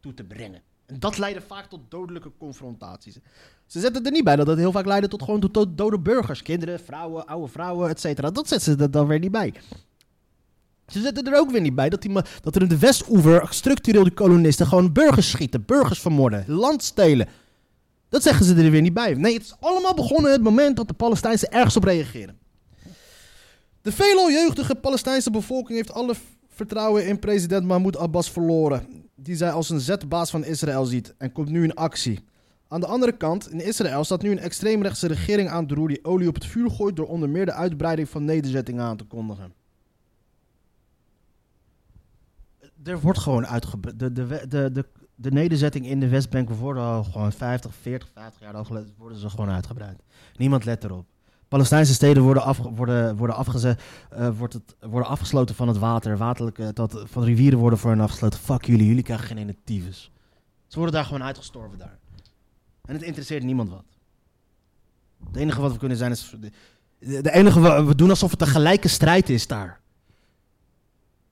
toe 0.00 0.14
te 0.14 0.24
brengen. 0.24 0.62
En 0.86 0.98
dat 0.98 1.18
leidde 1.18 1.40
vaak 1.40 1.66
tot 1.68 1.80
dodelijke 1.88 2.32
confrontaties. 2.38 3.18
Ze 3.66 3.80
zetten 3.80 4.04
er 4.04 4.10
niet 4.10 4.24
bij 4.24 4.36
dat 4.36 4.46
het 4.46 4.58
heel 4.58 4.72
vaak 4.72 4.86
leidde 4.86 5.08
tot 5.08 5.22
gewoon 5.22 5.40
tot 5.40 5.54
do- 5.54 5.74
dode 5.74 5.98
burgers. 5.98 6.42
Kinderen, 6.42 6.80
vrouwen, 6.80 7.26
oude 7.26 7.48
vrouwen, 7.48 7.88
et 7.88 8.00
cetera. 8.00 8.30
Dat 8.30 8.48
zetten 8.48 8.72
ze 8.72 8.82
er 8.82 8.90
dan 8.90 9.06
weer 9.06 9.18
niet 9.18 9.30
bij. 9.30 9.54
Ze 10.88 11.00
zetten 11.00 11.26
er 11.26 11.38
ook 11.38 11.50
weer 11.50 11.60
niet 11.60 11.74
bij 11.74 11.88
dat, 11.88 12.02
die, 12.02 12.12
dat 12.40 12.54
er 12.56 12.62
in 12.62 12.68
de 12.68 12.78
Westoever 12.78 13.46
structureel 13.50 14.04
de 14.04 14.10
kolonisten 14.10 14.66
gewoon 14.66 14.92
burgers 14.92 15.30
schieten, 15.30 15.64
burgers 15.64 16.00
vermoorden, 16.00 16.44
land 16.46 16.82
stelen. 16.82 17.28
Dat 18.08 18.22
zeggen 18.22 18.46
ze 18.46 18.54
er 18.54 18.70
weer 18.70 18.82
niet 18.82 18.94
bij. 18.94 19.14
Nee, 19.14 19.32
het 19.32 19.42
is 19.42 19.54
allemaal 19.60 19.94
begonnen 19.94 20.32
het 20.32 20.42
moment 20.42 20.76
dat 20.76 20.88
de 20.88 20.94
Palestijnen 20.94 21.52
ergens 21.52 21.76
op 21.76 21.84
reageren. 21.84 22.38
De 23.82 23.92
veelal 23.92 24.30
jeugdige 24.30 24.74
Palestijnse 24.74 25.30
bevolking 25.30 25.78
heeft 25.78 25.92
alle 25.92 26.14
vertrouwen 26.48 27.06
in 27.06 27.18
president 27.18 27.66
Mahmoud 27.66 27.96
Abbas 27.96 28.30
verloren. 28.30 28.86
Die 29.14 29.36
zij 29.36 29.50
als 29.50 29.70
een 29.70 29.80
zetbaas 29.80 30.30
van 30.30 30.44
Israël 30.44 30.84
ziet 30.84 31.14
en 31.18 31.32
komt 31.32 31.48
nu 31.48 31.62
in 31.62 31.74
actie. 31.74 32.20
Aan 32.68 32.80
de 32.80 32.86
andere 32.86 33.16
kant, 33.16 33.50
in 33.50 33.60
Israël 33.60 34.04
staat 34.04 34.22
nu 34.22 34.30
een 34.30 34.38
extreemrechtse 34.38 35.06
regering 35.06 35.48
aan 35.48 35.66
de 35.66 35.74
roer 35.74 35.88
die 35.88 36.04
olie 36.04 36.28
op 36.28 36.34
het 36.34 36.46
vuur 36.46 36.70
gooit 36.70 36.96
door 36.96 37.06
onder 37.06 37.28
meer 37.28 37.44
de 37.44 37.52
uitbreiding 37.52 38.08
van 38.08 38.24
nederzettingen 38.24 38.84
aan 38.84 38.96
te 38.96 39.04
kondigen. 39.04 39.57
Er 42.84 43.00
wordt 43.00 43.18
gewoon 43.18 43.46
uitgebreid. 43.46 43.98
De, 43.98 44.12
de, 44.12 44.46
de, 44.48 44.72
de, 44.72 44.84
de 45.14 45.30
nederzetting 45.30 45.86
in 45.86 46.00
de 46.00 46.08
Westbank 46.08 46.50
worden 46.50 46.82
al 46.82 47.04
gewoon 47.04 47.32
50, 47.32 47.74
40, 47.74 48.08
50 48.14 48.40
jaar 48.40 48.54
al 48.54 48.66
worden 48.96 49.18
ze 49.18 49.30
gewoon 49.30 49.50
uitgebreid. 49.50 50.02
Niemand 50.36 50.64
let 50.64 50.84
erop. 50.84 51.06
Palestijnse 51.48 51.94
steden 51.94 52.22
worden, 52.22 52.42
afge- 52.42 52.70
worden, 52.70 53.16
worden, 53.16 53.36
afgezet, 53.36 53.82
eh, 54.10 54.38
wordt 54.38 54.54
het, 54.54 54.76
worden 54.80 55.08
afgesloten 55.08 55.54
van 55.54 55.68
het 55.68 55.78
water. 55.78 56.16
Waterlijke, 56.16 56.72
dat, 56.72 57.02
van 57.06 57.24
rivieren 57.24 57.58
worden 57.58 57.78
voor 57.78 57.90
hen 57.90 58.00
afgesloten. 58.00 58.38
Fuck 58.38 58.64
jullie, 58.64 58.86
jullie 58.86 59.02
krijgen 59.02 59.36
geen 59.36 59.58
tyfus. 59.64 60.10
Ze 60.66 60.76
worden 60.76 60.94
daar 60.94 61.04
gewoon 61.04 61.22
uitgestorven 61.22 61.78
daar. 61.78 61.98
En 62.84 62.94
het 62.94 63.02
interesseert 63.02 63.42
niemand 63.42 63.68
wat. 63.70 63.84
Het 65.26 65.36
enige 65.36 65.60
wat 65.60 65.72
we 65.72 65.78
kunnen 65.78 65.96
zijn 65.96 66.10
is... 66.10 66.34
De, 66.98 67.20
de 67.22 67.30
enige, 67.32 67.84
we 67.84 67.94
doen 67.94 68.10
alsof 68.10 68.30
het 68.30 68.40
een 68.40 68.46
gelijke 68.46 68.88
strijd 68.88 69.28
is 69.28 69.46
daar. 69.46 69.80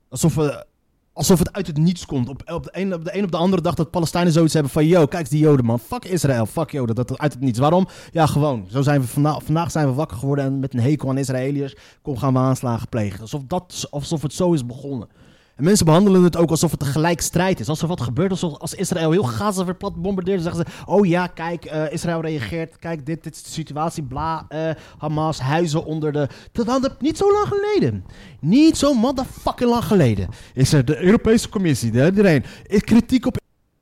Alsof, 0.08 0.34
we, 0.34 0.66
alsof 1.16 1.38
het 1.38 1.52
uit 1.52 1.66
het 1.66 1.76
niets 1.76 2.06
komt. 2.06 2.28
Op, 2.28 2.42
op, 2.52 2.64
de 2.64 2.70
een, 2.72 2.94
op 2.94 3.04
de 3.04 3.22
op 3.22 3.30
de 3.30 3.36
andere 3.36 3.62
dag 3.62 3.74
dat 3.74 3.90
Palestijnen 3.90 4.32
zoiets 4.32 4.52
hebben 4.52 4.72
van... 4.72 4.86
Yo, 4.86 5.06
kijk 5.06 5.30
die 5.30 5.38
Joden 5.38 5.64
man. 5.64 5.78
Fuck 5.78 6.04
Israël. 6.04 6.46
Fuck 6.46 6.70
Joden. 6.70 6.94
Dat 6.94 7.18
uit 7.18 7.32
het 7.32 7.42
niets. 7.42 7.58
Waarom? 7.58 7.86
Ja, 8.10 8.26
gewoon. 8.26 8.66
Zo 8.70 8.82
zijn 8.82 9.00
we 9.00 9.06
vanda- 9.06 9.40
vandaag 9.40 9.70
zijn 9.70 9.86
we 9.86 9.92
wakker 9.92 10.16
geworden 10.16 10.44
en 10.44 10.58
met 10.58 10.74
een 10.74 10.80
hekel 10.80 11.08
aan 11.08 11.18
Israëliërs... 11.18 11.76
Kom 12.02 12.16
gaan 12.16 12.32
we 12.32 12.38
aanslagen 12.38 12.88
plegen. 12.88 13.20
Alsof, 13.20 13.42
dat, 13.46 13.86
alsof 13.90 14.22
het 14.22 14.32
zo 14.32 14.52
is 14.52 14.66
begonnen. 14.66 15.08
En 15.56 15.64
mensen 15.64 15.86
behandelen 15.86 16.22
het 16.22 16.36
ook 16.36 16.50
alsof 16.50 16.70
het 16.70 16.80
een 16.80 16.86
gelijk 16.86 17.20
strijd 17.20 17.60
is. 17.60 17.68
Als 17.68 17.82
er 17.82 17.88
wat 17.88 18.00
gebeurt, 18.00 18.42
als 18.42 18.74
Israël 18.74 19.10
heel 19.10 19.22
Gaza 19.22 19.64
weer 19.64 19.76
plat 19.76 20.02
bombardeert, 20.02 20.42
zeggen 20.42 20.64
ze: 20.66 20.84
Oh 20.84 21.06
ja, 21.06 21.26
kijk, 21.26 21.64
eh, 21.64 21.92
Israël 21.92 22.20
reageert. 22.20 22.78
Kijk, 22.78 23.06
dit, 23.06 23.22
dit 23.22 23.34
is 23.34 23.42
de 23.42 23.50
situatie. 23.50 24.02
Bla, 24.02 24.44
eh, 24.48 24.70
Hamas, 24.98 25.40
huizen 25.40 25.84
onder 25.84 26.12
de. 26.12 26.28
Dat 26.52 27.00
niet 27.00 27.16
zo 27.16 27.32
lang 27.32 27.46
geleden. 27.48 28.04
Niet 28.40 28.76
zo 28.76 28.94
motherfucking 28.94 29.70
lang 29.70 29.84
geleden. 29.84 30.28
Is 30.54 30.72
er 30.72 30.84
de 30.84 31.02
Europese 31.02 31.48
Commissie, 31.48 31.90
de, 31.90 32.04
iedereen. 32.04 32.44
Is 32.66 32.80
kritiek 32.80 33.26
op 33.26 33.36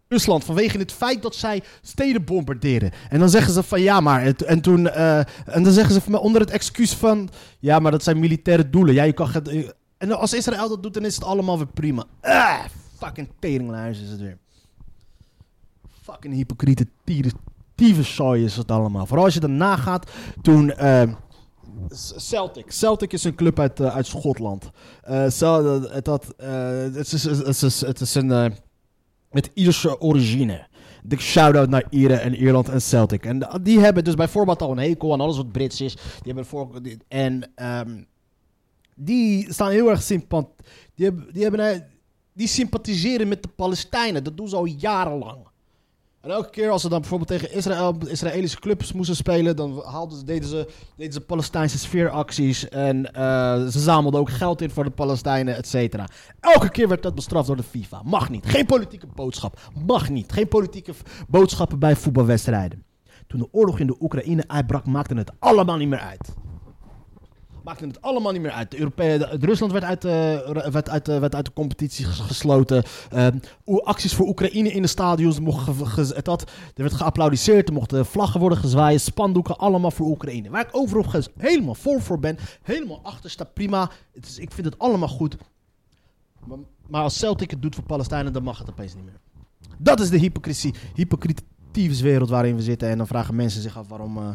Rusland 0.08 0.44
vanwege 0.44 0.78
het 0.78 0.92
feit 0.92 1.22
dat 1.22 1.34
zij 1.34 1.62
steden 1.82 2.24
bombarderen. 2.24 2.90
En 3.08 3.18
dan 3.18 3.28
zeggen 3.28 3.52
ze 3.52 3.62
van 3.62 3.80
ja, 3.80 4.00
maar. 4.00 4.34
En, 4.46 4.60
toen, 4.60 4.90
eh, 4.90 5.18
en 5.44 5.62
dan 5.62 5.72
zeggen 5.72 5.94
ze 5.94 6.00
van, 6.00 6.18
onder 6.18 6.40
het 6.40 6.50
excuus 6.50 6.92
van. 6.92 7.28
Ja, 7.58 7.78
maar 7.78 7.90
dat 7.90 8.02
zijn 8.02 8.18
militaire 8.18 8.70
doelen. 8.70 8.94
Ja, 8.94 9.02
je 9.02 9.12
kan. 9.12 9.30
En 10.04 10.18
als 10.18 10.32
Israël 10.34 10.68
dat 10.68 10.82
doet, 10.82 10.94
dan 10.94 11.04
is 11.04 11.14
het 11.14 11.24
allemaal 11.24 11.56
weer 11.56 11.66
prima. 11.66 12.04
Ah, 12.20 12.64
fucking 12.98 13.28
teringluis 13.38 14.00
is 14.00 14.08
het 14.10 14.20
weer. 14.20 14.38
Fucking 16.02 16.34
hypocriete 16.34 16.86
tyfuszooi 17.74 18.44
is 18.44 18.56
het 18.56 18.70
allemaal. 18.70 19.06
Vooral 19.06 19.24
als 19.24 19.34
je 19.34 19.40
daarna 19.40 19.76
gaat 19.76 20.10
toen... 20.42 20.70
eh, 20.70 21.02
Celtic. 22.16 22.70
Celtic 22.70 23.12
is 23.12 23.24
een 23.24 23.34
club 23.34 23.58
uit, 23.60 23.80
eh, 23.80 23.94
uit 23.94 24.06
Schotland. 24.06 24.70
Cel- 25.28 25.80
het, 25.92 27.12
is, 27.12 27.22
het, 27.24 27.62
is, 27.62 27.80
het 27.80 28.00
is 28.00 28.14
een... 28.14 28.32
eh, 28.32 28.50
met 29.30 29.50
Ierse 29.54 30.00
origine. 30.00 30.66
Dik 31.02 31.20
shout-out 31.20 31.68
naar 31.68 31.84
Ieren 31.90 32.20
en 32.20 32.34
Ierland 32.34 32.68
en 32.68 32.80
Celtic. 32.82 33.24
En 33.26 33.48
die 33.62 33.80
hebben 33.80 34.04
dus 34.04 34.14
bijvoorbeeld 34.14 34.62
al 34.62 34.70
een 34.70 34.78
hekel 34.78 35.12
aan 35.12 35.20
alles 35.20 35.36
wat 35.36 35.52
Brits 35.52 35.80
is. 35.80 35.94
Die 35.94 36.02
hebben 36.24 36.46
voor, 36.46 36.80
en 37.08 37.50
ehm, 37.54 38.02
die 38.94 39.52
staan 39.52 39.70
heel 39.70 39.90
erg 39.90 40.02
sympat. 40.02 40.48
Die, 40.94 41.10
die, 41.32 41.42
hebben, 41.42 41.86
die 42.32 42.48
sympathiseren 42.48 43.28
met 43.28 43.42
de 43.42 43.48
Palestijnen. 43.48 44.24
Dat 44.24 44.36
doen 44.36 44.48
ze 44.48 44.56
al 44.56 44.64
jarenlang. 44.64 45.52
En 46.20 46.30
elke 46.30 46.50
keer 46.50 46.70
als 46.70 46.82
ze 46.82 46.88
dan 46.88 47.00
bijvoorbeeld 47.00 47.30
tegen 47.30 47.56
Israël, 47.56 47.96
Israëlische 48.06 48.60
clubs 48.60 48.92
moesten 48.92 49.16
spelen, 49.16 49.56
dan 49.56 49.82
haalden 49.84 50.18
ze, 50.18 50.24
deden, 50.24 50.48
ze, 50.48 50.68
deden 50.96 51.12
ze 51.12 51.20
Palestijnse 51.20 51.78
sfeeracties. 51.78 52.68
En 52.68 53.12
eh, 53.12 53.66
ze 53.66 53.80
zamelden 53.80 54.20
ook 54.20 54.30
geld 54.30 54.60
in 54.60 54.70
voor 54.70 54.84
de 54.84 54.90
Palestijnen, 54.90 55.56
et 55.56 55.66
cetera. 55.66 56.06
Elke 56.40 56.70
keer 56.70 56.88
werd 56.88 57.02
dat 57.02 57.14
bestraft 57.14 57.46
door 57.46 57.56
de 57.56 57.62
FIFA. 57.62 58.02
Mag 58.04 58.30
niet. 58.30 58.46
Geen 58.46 58.66
politieke 58.66 59.06
boodschap. 59.14 59.70
Mag 59.86 60.08
niet. 60.10 60.32
Geen 60.32 60.48
politieke 60.48 60.92
boodschappen 61.28 61.78
bij 61.78 61.96
voetbalwedstrijden. 61.96 62.84
Toen 63.26 63.40
de 63.40 63.48
oorlog 63.50 63.78
in 63.78 63.86
de 63.86 63.96
Oekraïne 64.00 64.44
uitbrak, 64.46 64.86
maakte 64.86 65.14
het 65.14 65.32
allemaal 65.38 65.76
niet 65.76 65.88
meer 65.88 65.98
uit. 65.98 66.34
Maakte 67.64 67.86
het 67.86 68.02
allemaal 68.02 68.32
niet 68.32 68.40
meer 68.40 68.50
uit. 68.50 68.70
De 68.70 69.36
Rusland 69.40 69.72
werd 69.72 69.84
uit, 69.84 70.02
de, 70.02 70.68
werd, 70.72 70.88
uit, 70.90 71.06
werd 71.06 71.34
uit 71.34 71.44
de 71.44 71.52
competitie 71.52 72.04
ges- 72.04 72.18
gesloten. 72.20 72.82
Ehm, 73.10 73.38
acties 73.64 74.14
voor 74.14 74.26
Oekraïne 74.26 74.72
in 74.72 74.82
de 74.82 74.88
stadions. 74.88 75.40
Mochten 75.40 76.24
dat, 76.24 76.42
er 76.74 76.82
werd 76.82 76.92
geapplaudiseerd. 76.94 77.68
Er 77.68 77.74
mochten 77.74 78.06
vlaggen 78.06 78.40
worden 78.40 78.58
gezwaaid. 78.58 79.00
Spandoeken, 79.00 79.56
allemaal 79.58 79.90
voor 79.90 80.06
Oekraïne. 80.06 80.50
Waar 80.50 80.60
ik 80.66 80.76
overigens 80.76 81.28
helemaal 81.36 81.74
voor 81.74 82.02
voor 82.02 82.18
ben. 82.18 82.38
Helemaal 82.62 83.00
achter 83.02 83.30
sta. 83.30 83.44
Prima. 83.44 83.90
Het 84.12 84.26
is, 84.26 84.38
ik 84.38 84.50
vind 84.52 84.66
het 84.66 84.78
allemaal 84.78 85.08
goed. 85.08 85.36
Maar, 86.88 87.02
als 87.02 87.18
Celtic 87.18 87.50
het 87.50 87.62
doet 87.62 87.74
voor 87.74 87.84
Palestijnen, 87.84 88.32
dan 88.32 88.42
mag 88.42 88.58
het 88.58 88.70
opeens 88.70 88.94
niet 88.94 89.04
meer. 89.04 89.20
Dat 89.78 90.00
is 90.00 90.10
de 90.10 90.18
hypocrisie. 90.18 90.74
Hypocriete 90.94 91.42
wereld 92.02 92.28
waarin 92.30 92.56
we 92.56 92.62
zitten. 92.62 92.88
En 92.88 92.98
dan 92.98 93.06
vragen 93.06 93.34
mensen 93.34 93.62
zich 93.62 93.78
af 93.78 93.88
waarom... 93.88 94.16
eh, 94.18 94.28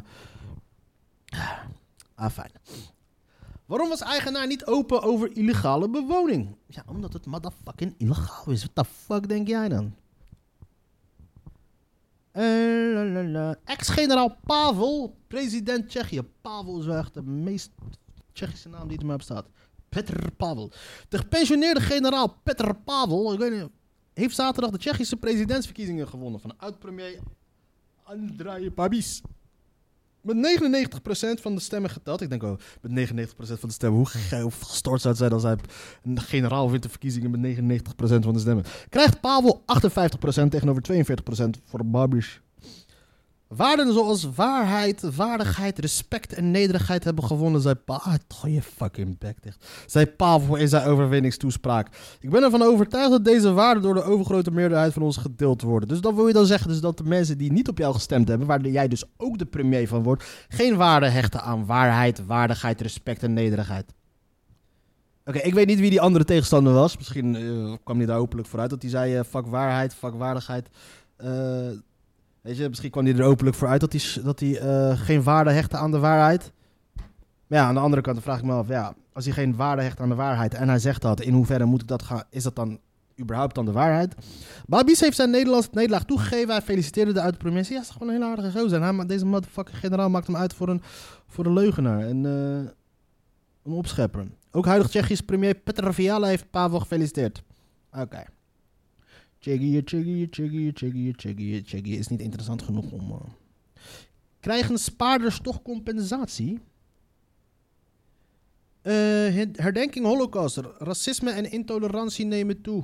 Ah, 2.16 2.30
fijn. 2.32 2.52
Waarom 3.70 3.90
was 3.90 4.02
eigenaar 4.02 4.48
niet 4.48 4.66
open 4.66 5.02
over 5.02 5.36
illegale 5.36 5.90
bewoning? 5.90 6.56
Ja, 6.68 6.84
omdat 6.88 7.14
het 7.14 7.26
motherfucking 7.26 7.96
illegaal 7.98 8.54
is. 8.54 8.62
Wat 8.62 8.76
de 8.76 8.86
fuck 8.86 9.28
denk 9.28 9.48
jij 9.48 9.70
dan? 9.70 9.96
La. 13.32 13.56
Ex-generaal 13.64 14.36
Pavel, 14.46 15.16
president 15.28 15.90
Tsjechië. 15.90 16.22
Pavel 16.42 16.80
is 16.80 16.86
echt 16.86 17.14
de 17.14 17.22
meest 17.22 17.72
Tsjechische 18.34 18.70
naam 18.70 18.88
die 18.88 18.98
er 18.98 19.06
maar 19.06 19.16
op 19.16 19.22
staat. 19.22 19.48
Petr 19.90 20.32
Pavel. 20.38 20.72
De 21.10 21.18
gepensioneerde 21.18 21.82
generaal 21.82 22.36
Petr 22.44 22.74
Pavel, 22.74 23.34
ik 23.34 23.40
weet 23.40 23.52
niet, 23.52 23.70
heeft 24.14 24.36
zaterdag 24.36 24.72
de 24.72 24.78
Tsjechische 24.78 25.16
presidentsverkiezingen 25.16 26.08
gewonnen 26.08 26.40
van 26.40 26.58
oud-premier 26.58 27.20
Andrei 28.04 28.72
Babis. 28.72 29.22
Met 30.22 30.60
99% 31.38 31.42
van 31.42 31.56
de 31.56 31.62
stemmen 31.62 31.90
geteld. 31.90 32.22
Ik 32.22 32.30
denk, 32.30 32.44
oh, 32.44 32.58
met 32.82 33.10
99% 33.12 33.34
van 33.38 33.70
de 33.70 33.72
stemmen. 33.74 33.98
Hoe, 34.00 34.08
ge- 34.08 34.42
hoe 34.42 34.52
gestoord 34.52 35.02
zou 35.02 35.14
het 35.14 35.18
zijn 35.22 35.32
als 35.34 35.44
hij 35.44 35.56
een 36.04 36.20
generaal 36.22 36.72
wint 36.72 36.84
de 36.84 36.90
verkiezingen 36.90 37.32
met 37.32 37.58
99% 37.58 38.24
van 38.24 38.34
de 38.34 38.40
stemmen. 38.40 38.64
Krijgt 38.90 39.22
Pavel 39.22 39.64
58% 40.46 40.48
tegenover 40.50 40.82
42% 40.84 41.50
voor 41.66 41.86
Babiš. 41.86 42.42
Waarden 43.56 43.94
zoals 43.94 44.30
waarheid, 44.36 45.16
waardigheid, 45.16 45.80
respect 45.80 46.34
en 46.34 46.52
nederigheid 46.52 47.04
hebben 47.04 47.24
gewonnen, 47.24 47.62
zei 47.62 47.76
Pavel. 47.76 48.12
Ah, 48.12 48.54
je 48.54 48.62
fucking 48.62 49.18
bek 49.18 49.44
dicht. 49.44 49.66
Zei 49.86 50.06
Pavel 50.06 50.56
in 50.56 50.68
zijn 50.68 50.88
overwinningstoespraak. 50.88 51.88
Ik 52.20 52.30
ben 52.30 52.44
ervan 52.44 52.62
overtuigd 52.62 53.12
dat 53.12 53.26
deze 53.26 53.52
waarden 53.52 53.84
door 53.84 53.94
de 53.94 54.04
overgrote 54.04 54.52
meerderheid 54.52 54.94
van 54.94 55.02
ons 55.02 55.18
gedeeld 55.18 55.62
worden. 55.62 55.90
Dus 55.90 56.02
dan 56.02 56.16
wil 56.16 56.28
je 56.28 56.34
dan 56.34 56.46
zeggen 56.46 56.70
dus 56.70 56.80
dat 56.80 56.98
de 56.98 57.04
mensen 57.04 57.38
die 57.38 57.52
niet 57.52 57.68
op 57.68 57.78
jou 57.78 57.94
gestemd 57.94 58.28
hebben, 58.28 58.48
waar 58.48 58.68
jij 58.68 58.88
dus 58.88 59.04
ook 59.18 59.38
de 59.38 59.46
premier 59.46 59.88
van 59.88 60.04
wordt, 60.04 60.24
geen 60.50 60.76
waarde 60.76 61.10
hechten 61.10 61.42
aan 61.42 61.66
waarheid, 61.66 62.26
waardigheid, 62.26 62.82
respect 62.82 63.24
en 63.24 63.34
nederigheid. 63.34 63.94
Oké, 65.26 65.38
ik 65.38 65.54
weet 65.54 65.68
niet 65.68 65.80
wie 65.80 65.90
die 65.90 66.02
andere 66.02 66.26
tegenstander 66.26 66.74
was. 66.74 66.98
Misschien 66.98 67.36
eh, 67.36 67.74
kwam 67.84 67.98
hij 67.98 68.06
daar 68.06 68.20
openlijk 68.20 68.48
vooruit 68.48 68.70
dat 68.70 68.82
hij 68.82 68.92
zei 68.92 69.16
eh, 69.16 69.24
fuck 69.24 69.46
waarheid, 69.46 69.94
fuck 69.94 70.14
waardigheid. 70.14 70.70
Eh, 71.16 71.70
misschien 72.58 72.90
kwam 72.92 73.06
hij 73.06 73.16
er 73.16 73.24
openlijk 73.24 73.58
vooruit 73.58 73.82
dat 73.82 73.92
hij, 73.94 74.24
dat 74.24 74.40
hij 74.40 74.60
eh, 74.60 75.00
geen 75.00 75.24
waarde 75.24 75.52
hechtte 75.52 75.78
aan 75.78 75.92
de 75.92 76.00
waarheid. 76.00 76.52
Maar 77.48 77.60
ja, 77.60 77.66
aan 77.66 77.74
de 77.74 77.80
andere 77.80 78.02
kant 78.02 78.22
vraag 78.22 78.38
ik 78.38 78.44
me 78.46 78.54
af, 78.54 78.68
ja, 78.68 78.94
als 79.14 79.26
hij 79.26 79.34
geen 79.34 79.56
waarde 79.56 79.82
hecht 79.82 80.00
aan 80.00 80.10
de 80.10 80.16
waarheid 80.16 80.54
en 80.54 80.70
hij 80.70 80.80
zegt 80.80 81.02
dat, 81.02 81.22
in 81.22 81.34
hoeverre 81.34 81.66
moet 81.66 81.82
ik 81.82 81.88
dat 81.88 82.04
gaan, 82.04 82.24
is 82.30 82.44
dat 82.44 82.56
dan 82.56 82.80
überhaupt 83.20 83.56
dan 83.56 83.66
de 83.66 83.72
waarheid? 83.72 84.16
Babis 84.66 85.00
heeft 85.00 85.16
zijn 85.16 85.30
Nederlandse 85.30 85.70
nederlaag 85.74 86.04
toegegeven, 86.04 86.50
hij 86.50 86.62
feliciteerde 86.62 87.14
de 87.14 87.22
uit-provincie. 87.22 87.76
Ja, 87.76 87.82
is 87.82 87.90
gewoon 87.90 88.08
een 88.08 88.14
hele 88.14 88.26
aardige 88.26 88.60
gozer. 88.60 88.82
Hij 88.82 88.92
ma- 88.92 89.06
deze 89.06 89.26
motherfucking 89.26 89.78
generaal 89.78 90.10
maakt 90.10 90.28
hem 90.28 90.36
uit 90.36 90.54
voor 90.54 90.70
een, 90.70 90.82
voor 91.28 91.54
leugenaar 91.54 92.00
en 92.00 92.26
eh, 92.26 92.72
een 93.64 93.72
opschepper. 93.72 94.26
Ook 94.52 94.66
huidig 94.66 94.88
Tsjechisch 94.88 95.22
premier 95.22 95.56
Petr 95.56 95.92
Fiala 95.92 96.28
heeft 96.28 96.50
Pavel 96.50 96.80
gefeliciteerd. 96.80 97.44
Oké. 97.92 98.24
Tsjechië, 99.40 99.84
Tsjechië, 99.84 100.30
Tsjechië, 100.30 100.72
Tsjechië, 100.74 101.12
Tsjechië, 101.14 101.62
Tsjechië 101.62 101.98
is 101.98 102.08
niet 102.08 102.22
interessant 102.22 102.62
genoeg 102.62 102.92
om... 102.92 103.12
eh. 103.12 103.18
Krijgen 104.40 104.78
spaarders 104.78 105.40
toch 105.42 105.62
compensatie? 105.62 106.60
Eh, 108.82 108.94
her- 108.94 109.50
herdenking 109.56 110.06
Holocaust. 110.06 110.58
Racisme 110.78 111.32
en 111.32 111.52
intolerantie 111.52 112.26
nemen 112.26 112.62
toe. 112.62 112.84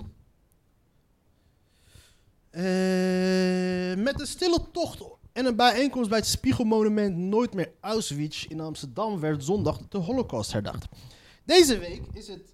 Eh, 2.49 4.03
met 4.03 4.19
een 4.19 4.27
stille 4.27 4.59
tocht 4.71 5.03
en 5.33 5.45
een 5.45 5.55
bijeenkomst 5.55 6.09
bij 6.09 6.17
het 6.19 6.27
Spiegelmonument 6.27 7.17
Nooit 7.17 7.53
meer 7.53 7.71
Auschwitz 7.79 8.45
in 8.45 8.59
Amsterdam 8.59 9.19
werd 9.19 9.43
zondag 9.43 9.87
de 9.89 9.97
Holocaust 9.97 10.51
herdacht. 10.51 10.85
Deze 11.45 11.77
week 11.79 12.01
is 12.13 12.27
het. 12.27 12.53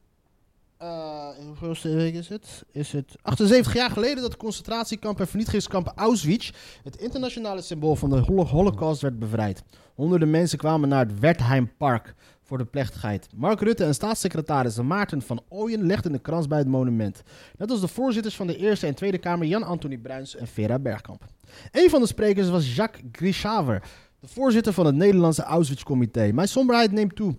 Eh 0.82 1.28
hoeveelste 1.46 1.96
week 1.96 2.14
is 2.14 2.28
het? 2.30 2.64
Is 2.72 2.92
het 2.92 3.16
78 3.22 3.74
jaar 3.74 3.90
geleden 3.90 4.16
dat 4.16 4.32
het 4.32 4.38
concentratiekamp 4.38 5.20
en 5.20 5.28
vernietigingskamp 5.28 5.92
Auschwitz, 5.96 6.52
het 6.84 6.96
internationale 6.96 7.62
symbool 7.62 7.96
van 7.96 8.10
de 8.10 8.20
holo- 8.20 8.46
Holocaust, 8.46 9.02
werd 9.02 9.20
bevrijd. 9.20 9.64
Honderden 9.96 10.30
mensen 10.30 10.58
kwamen 10.58 10.90
naar 10.90 11.06
het 11.06 11.20
Wertheimpark 11.20 12.14
voor 12.44 12.58
de 12.58 12.66
plechtigheid. 12.66 13.28
Mark 13.36 13.62
Rutte 13.62 13.84
en 13.84 13.94
staatssecretaris 13.94 14.82
Maarten 14.82 15.22
van 15.22 15.42
Ooyen 15.50 15.86
legden 15.86 16.12
de 16.12 16.20
krans 16.20 16.48
bij 16.48 16.58
het 16.58 16.68
monument. 16.68 17.24
Net 17.58 17.72
als 17.72 17.82
de 17.82 17.88
voorzitters 17.88 18.36
van 18.36 18.48
de 18.48 18.58
Eerste 18.58 18.88
en 18.88 18.96
Tweede 18.96 19.18
Kamer 19.18 19.48
Jan-Anthony 19.48 19.98
Bruins 19.98 20.36
en 20.36 20.48
Vera 20.48 20.80
Bergkamp. 20.80 21.26
Een 21.72 21.90
van 21.90 22.02
de 22.02 22.08
sprekers 22.08 22.50
was 22.50 22.76
Jacques 22.76 23.04
Grishaver, 23.12 23.84
De 24.20 24.28
voorzitter 24.28 24.74
van 24.74 24.86
het 24.86 24.96
Nederlandse 24.96 25.44
Auschwitz-comité. 25.44 26.32
Mijn 26.32 26.48
somberheid 26.48 26.92
neemt 26.92 27.16
toe. 27.16 27.36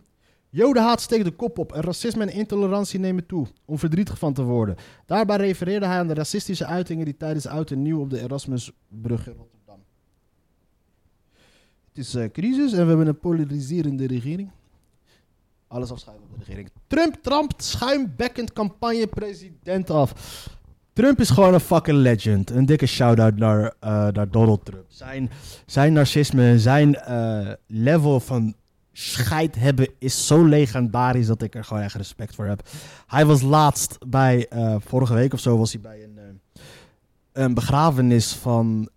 Jodenhaat 0.54 1.00
steekt 1.00 1.24
de 1.24 1.30
kop 1.30 1.58
op 1.58 1.72
en 1.72 1.80
racisme 1.80 2.22
en 2.24 2.32
intolerantie 2.32 2.98
nemen 2.98 3.26
toe, 3.26 3.46
om 3.64 3.78
verdrietig 3.78 4.18
van 4.18 4.32
te 4.32 4.42
worden. 4.42 4.76
Daarbij 5.06 5.36
refereerde 5.36 5.86
hij 5.86 5.98
aan 5.98 6.06
de 6.06 6.14
racistische 6.14 6.66
uitingen 6.66 7.04
die 7.04 7.16
tijdens 7.16 7.46
Oud 7.46 7.70
en 7.70 7.82
Nieuw 7.82 8.00
op 8.00 8.10
de 8.10 8.20
Erasmusbrug 8.20 9.26
in 9.26 9.34
Rotterdam. 9.36 9.82
Het 11.88 11.98
is 11.98 12.14
eh, 12.14 12.30
crisis 12.32 12.72
en 12.72 12.82
we 12.82 12.88
hebben 12.88 13.06
een 13.06 13.18
polariserende 13.18 14.06
regering. 14.06 14.50
Alles 15.66 15.90
afschuiven 15.90 16.24
op 16.24 16.38
de 16.38 16.44
regering. 16.44 16.70
Trump 16.86 17.14
trampt 17.22 17.64
schuimbekkend 17.64 18.52
campagne-president 18.52 19.90
af. 19.90 20.12
Trump 20.92 21.20
is 21.20 21.30
gewoon 21.30 21.54
een 21.54 21.60
fucking 21.60 21.98
legend. 21.98 22.50
Een 22.50 22.66
dikke 22.66 22.86
shout-out 22.86 23.36
naar, 23.36 23.74
eh, 23.80 24.08
naar 24.08 24.30
Donald 24.30 24.64
Trump. 24.64 24.84
Zijn, 24.88 25.30
zijn 25.66 25.92
narcisme, 25.92 26.58
zijn 26.58 26.94
eh, 26.94 27.52
level 27.66 28.20
van 28.20 28.54
scheid 28.92 29.54
hebben 29.54 29.88
is 29.98 30.26
zo 30.26 30.44
legendarisch 30.44 31.26
dat 31.26 31.42
ik 31.42 31.54
er 31.54 31.64
gewoon 31.64 31.82
echt 31.82 31.94
respect 31.94 32.34
voor 32.34 32.46
heb. 32.46 32.68
Hij 33.06 33.26
was 33.26 33.42
laatst 33.42 33.98
bij, 34.08 34.48
eh, 34.48 34.76
vorige 34.78 35.14
week 35.14 35.32
of 35.32 35.40
zo, 35.40 35.58
was 35.58 35.72
hij 35.72 35.80
bij 35.80 36.02
een, 36.02 36.18
eh, 36.18 36.62
een 37.32 37.54
begrafenis 37.54 38.32
van 38.32 38.88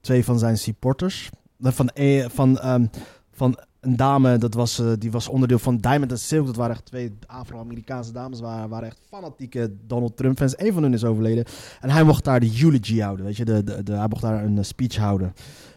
twee 0.00 0.24
van 0.24 0.38
zijn 0.38 0.58
supporters. 0.58 1.30
Eh, 1.62 1.72
Van, 1.72 1.90
van, 2.30 2.58
ehm, 2.58 2.86
van 3.32 3.58
een 3.80 3.96
dame, 3.96 4.38
dat 4.38 4.54
was, 4.54 4.82
die 4.98 5.10
was 5.10 5.28
onderdeel 5.28 5.58
van 5.58 5.76
Diamond 5.76 6.10
and 6.10 6.20
Silk. 6.20 6.46
Dat 6.46 6.56
waren 6.56 6.74
echt 6.74 6.84
twee 6.84 7.12
Afro-Amerikaanse 7.26 8.12
dames, 8.12 8.40
waren, 8.40 8.68
waren 8.68 8.88
echt 8.88 9.00
fanatieke 9.08 9.72
Donald 9.86 10.16
Trump 10.16 10.38
fans. 10.38 10.58
Eén 10.58 10.72
van 10.72 10.82
hun 10.82 10.94
is 10.94 11.04
overleden. 11.04 11.44
En 11.80 11.90
hij 11.90 12.04
mocht 12.04 12.24
daar 12.24 12.40
de 12.40 12.60
eulogy 12.62 12.98
houden, 13.00 13.24
weet 13.24 13.36
je. 13.36 13.44
De, 13.44 13.64
de, 13.64 13.82
de, 13.82 13.92
hij 13.92 14.08
mocht 14.08 14.22
daar 14.22 14.44
een 14.44 14.64
speech 14.64 14.96
houden. 14.96 15.34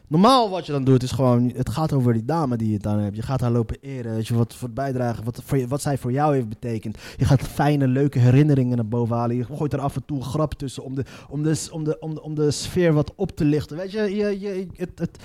Normaal 0.10 0.50
wat 0.50 0.66
je 0.66 0.72
dan 0.72 0.84
doet 0.84 1.04
is 1.04 1.12
gewoon, 1.12 1.52
het 1.56 1.70
gaat 1.70 1.94
over 1.94 2.14
die 2.14 2.26
dame 2.26 2.58
die 2.58 2.72
je 2.72 2.80
dan 2.80 3.00
hebt. 3.00 3.16
Je 3.16 3.22
gaat 3.22 3.42
haar 3.42 3.52
lopen 3.52 3.78
eren, 3.82 4.16
weet 4.16 4.28
je, 4.28 4.36
wat 4.36 4.56
voor 4.56 4.70
bijdragen, 4.70 5.24
wat, 5.24 5.42
voor 5.46 5.68
wat 5.68 5.82
zij 5.82 5.98
voor 5.98 6.12
jou 6.12 6.34
heeft 6.34 6.50
betekend. 6.50 6.98
Je 7.18 7.26
gaat 7.26 7.42
fijne, 7.42 7.88
leuke 7.88 8.20
herinneringen 8.20 8.76
naar 8.76 8.88
boven 8.88 9.16
halen. 9.16 9.36
Je 9.36 9.44
gooit 9.44 9.74
er 9.74 9.80
af 9.80 9.96
en 9.96 10.06
toe 10.06 10.18
een 10.18 10.24
grap 10.24 10.54
tussen 10.54 10.84
om 10.84 10.96
de, 10.96 11.04
om 11.30 11.44
de, 11.44 11.68
om 11.72 11.84
de, 11.84 12.00
om 12.00 12.14
de, 12.14 12.22
om 12.22 12.36
de 12.36 12.52
sfeer 12.52 12.94
wat 12.94 13.14
op 13.16 13.32
te 13.32 13.46
lichten. 13.46 13.78
Weet 13.78 13.92
je, 13.92 14.16
je, 14.16 14.40
je 14.40 14.68
het, 14.76 15.00
het, 15.00 15.20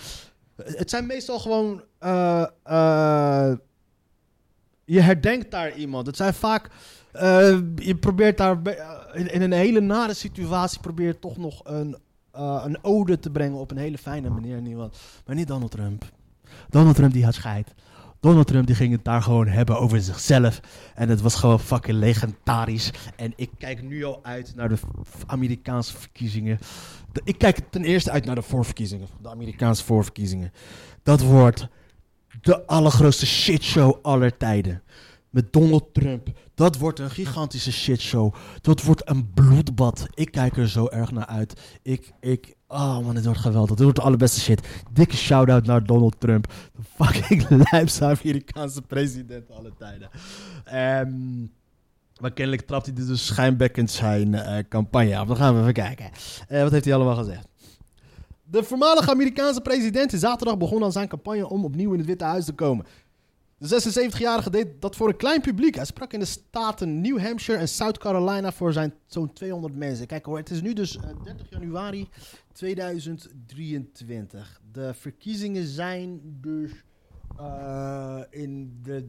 het 0.57 0.91
zijn 0.91 1.07
meestal 1.07 1.39
gewoon, 1.39 1.83
eh, 1.99 2.47
eh, 2.63 3.53
je 4.85 5.01
herdenkt 5.01 5.51
daar 5.51 5.77
iemand. 5.77 6.07
Het 6.07 6.17
zijn 6.17 6.35
vaak, 6.35 6.71
eh, 7.13 7.59
je 7.77 7.97
probeert 7.97 8.37
daar 8.37 8.59
in, 9.13 9.43
een 9.43 9.53
hele 9.53 9.81
nare 9.81 10.15
situatie, 10.15 10.81
probeer 10.81 11.19
toch 11.19 11.37
nog 11.37 11.61
een, 11.65 11.97
eh, 12.33 12.63
een 12.65 12.79
ode 12.83 13.19
te 13.19 13.31
brengen 13.31 13.59
op 13.59 13.71
een 13.71 13.77
hele 13.77 13.99
fijne 13.99 14.31
manier. 14.31 14.77
Maar 15.27 15.35
niet 15.35 15.49
Donald 15.49 15.71
Trump. 15.71 16.05
Donald 16.71 16.97
Trump 16.97 17.13
die 17.13 17.25
had 17.25 17.35
scheid. 17.35 17.75
Donald 18.21 18.47
Trump 18.47 18.67
die 18.67 18.77
ging 18.77 18.93
het 18.93 19.05
daar 19.05 19.23
gewoon 19.23 19.47
hebben 19.47 19.79
over 19.79 20.01
zichzelf. 20.01 20.61
En 20.95 21.09
het 21.09 21.21
was 21.21 21.35
gewoon 21.35 21.61
fucking 21.61 21.99
legendarisch. 21.99 22.91
En 23.17 23.33
ik 23.37 23.51
kijk 23.59 23.83
nu 23.83 24.05
al 24.05 24.25
uit 24.25 24.53
naar 24.57 24.69
de 24.69 24.79
Amerikaanse 25.27 25.97
verkiezingen. 25.97 26.59
Ik 27.25 27.39
kijk 27.39 27.59
ten 27.71 27.85
eerste 27.85 28.11
uit 28.11 28.25
naar 28.25 28.35
de 28.35 28.43
voorverkiezingen. 28.43 29.09
De 29.23 29.29
Amerikaanse 29.29 29.85
voorverkiezingen. 29.85 30.53
Dat 31.03 31.23
wordt 31.23 31.69
de 32.41 32.67
allergrootste 32.67 33.27
shitshow 33.27 33.99
aller 34.03 34.37
tijden. 34.37 34.83
Met 35.31 35.53
Donald 35.53 35.95
Trump. 35.95 36.29
Dat 36.63 36.79
wordt 36.79 36.99
een 36.99 37.11
gigantische 37.11 37.73
shitshow. 37.73 38.35
Dat 38.61 38.83
wordt 38.83 39.09
een 39.09 39.33
bloedbad. 39.33 40.07
Ik 40.15 40.31
kijk 40.31 40.57
er 40.57 40.69
zo 40.69 40.89
erg 40.89 41.11
naar 41.11 41.27
uit. 41.27 41.61
Ik, 41.83 42.13
ik, 42.21 42.55
oh 42.67 42.99
man, 42.99 43.15
dit 43.15 43.25
wordt 43.25 43.41
geweldig. 43.41 43.71
Dit 43.71 43.83
wordt 43.83 43.97
de 43.97 44.05
allerbeste 44.05 44.41
shit. 44.41 44.69
Dikke 44.93 45.17
shout-out 45.17 45.67
naar 45.67 45.85
Donald 45.85 46.21
Trump. 46.21 46.53
De 46.77 47.05
fucking 47.05 47.47
lijpste 47.71 48.05
Amerikaanse 48.05 48.83
president 48.83 49.51
aller 49.51 49.73
tijden. 49.79 50.11
Ehm, 50.65 51.41
maar 52.21 52.33
kennelijk 52.33 52.67
trapt 52.67 52.87
hij 52.87 52.95
dus 52.95 53.27
schijnbekkend 53.27 53.91
zijn 53.91 54.35
eh, 54.35 54.65
campagne 54.69 55.17
af. 55.17 55.27
Dan 55.27 55.37
gaan 55.37 55.55
we 55.55 55.61
even 55.61 55.73
kijken. 55.73 56.11
Eh, 56.49 56.63
wat 56.63 56.73
heeft 56.73 56.85
hij 56.85 56.95
allemaal 56.95 57.17
gezegd? 57.17 57.49
De 58.43 58.63
voormalige 58.63 59.11
Amerikaanse 59.11 59.61
president 59.61 60.13
is 60.13 60.21
zaterdag 60.21 60.59
begonnen 60.59 60.85
aan 60.85 60.93
zijn 60.93 61.09
campagne 61.09 61.49
om 61.49 61.65
opnieuw 61.65 61.93
in 61.93 61.99
het 61.99 62.07
Witte 62.07 62.25
Huis 62.25 62.45
te 62.45 62.53
komen. 62.53 62.87
De 63.63 64.09
76-jarige 64.11 64.51
deed 64.51 64.81
dat 64.81 64.97
voor 64.97 65.09
een 65.09 65.17
klein 65.17 65.41
publiek. 65.41 65.75
Hij 65.75 65.85
sprak 65.85 66.13
in 66.13 66.19
de 66.19 66.25
staten 66.25 67.01
New 67.01 67.19
Hampshire 67.21 67.61
en 67.61 67.69
South 67.69 67.99
Carolina 67.99 68.53
voor 68.53 68.73
zijn 68.73 68.95
zo'n 69.07 69.33
200 69.33 69.77
mensen. 69.77 70.07
Kijk 70.07 70.25
hoor, 70.25 70.37
het 70.37 70.51
is 70.51 70.63
nu 70.63 70.73
dus 70.73 70.97
eh, 70.97 71.03
30 71.25 71.51
januari 71.51 72.09
2023. 72.53 74.61
De 74.73 74.95
verkiezingen 74.95 75.67
zijn 75.67 76.21
dus 76.41 76.71
eh, 77.39 78.21
in 78.31 78.79
de 78.83 79.09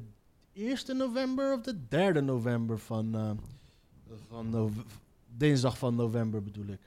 1 0.53 0.77
november 0.97 1.53
of 1.53 1.61
de 1.61 1.87
3 1.87 2.21
november 2.21 2.79
van, 2.79 3.15
eh, 3.15 3.31
van 4.27 4.49
nove- 4.49 4.83
dinsdag 5.37 5.77
van 5.77 5.95
november 5.95 6.43
bedoel 6.43 6.67
ik. 6.67 6.79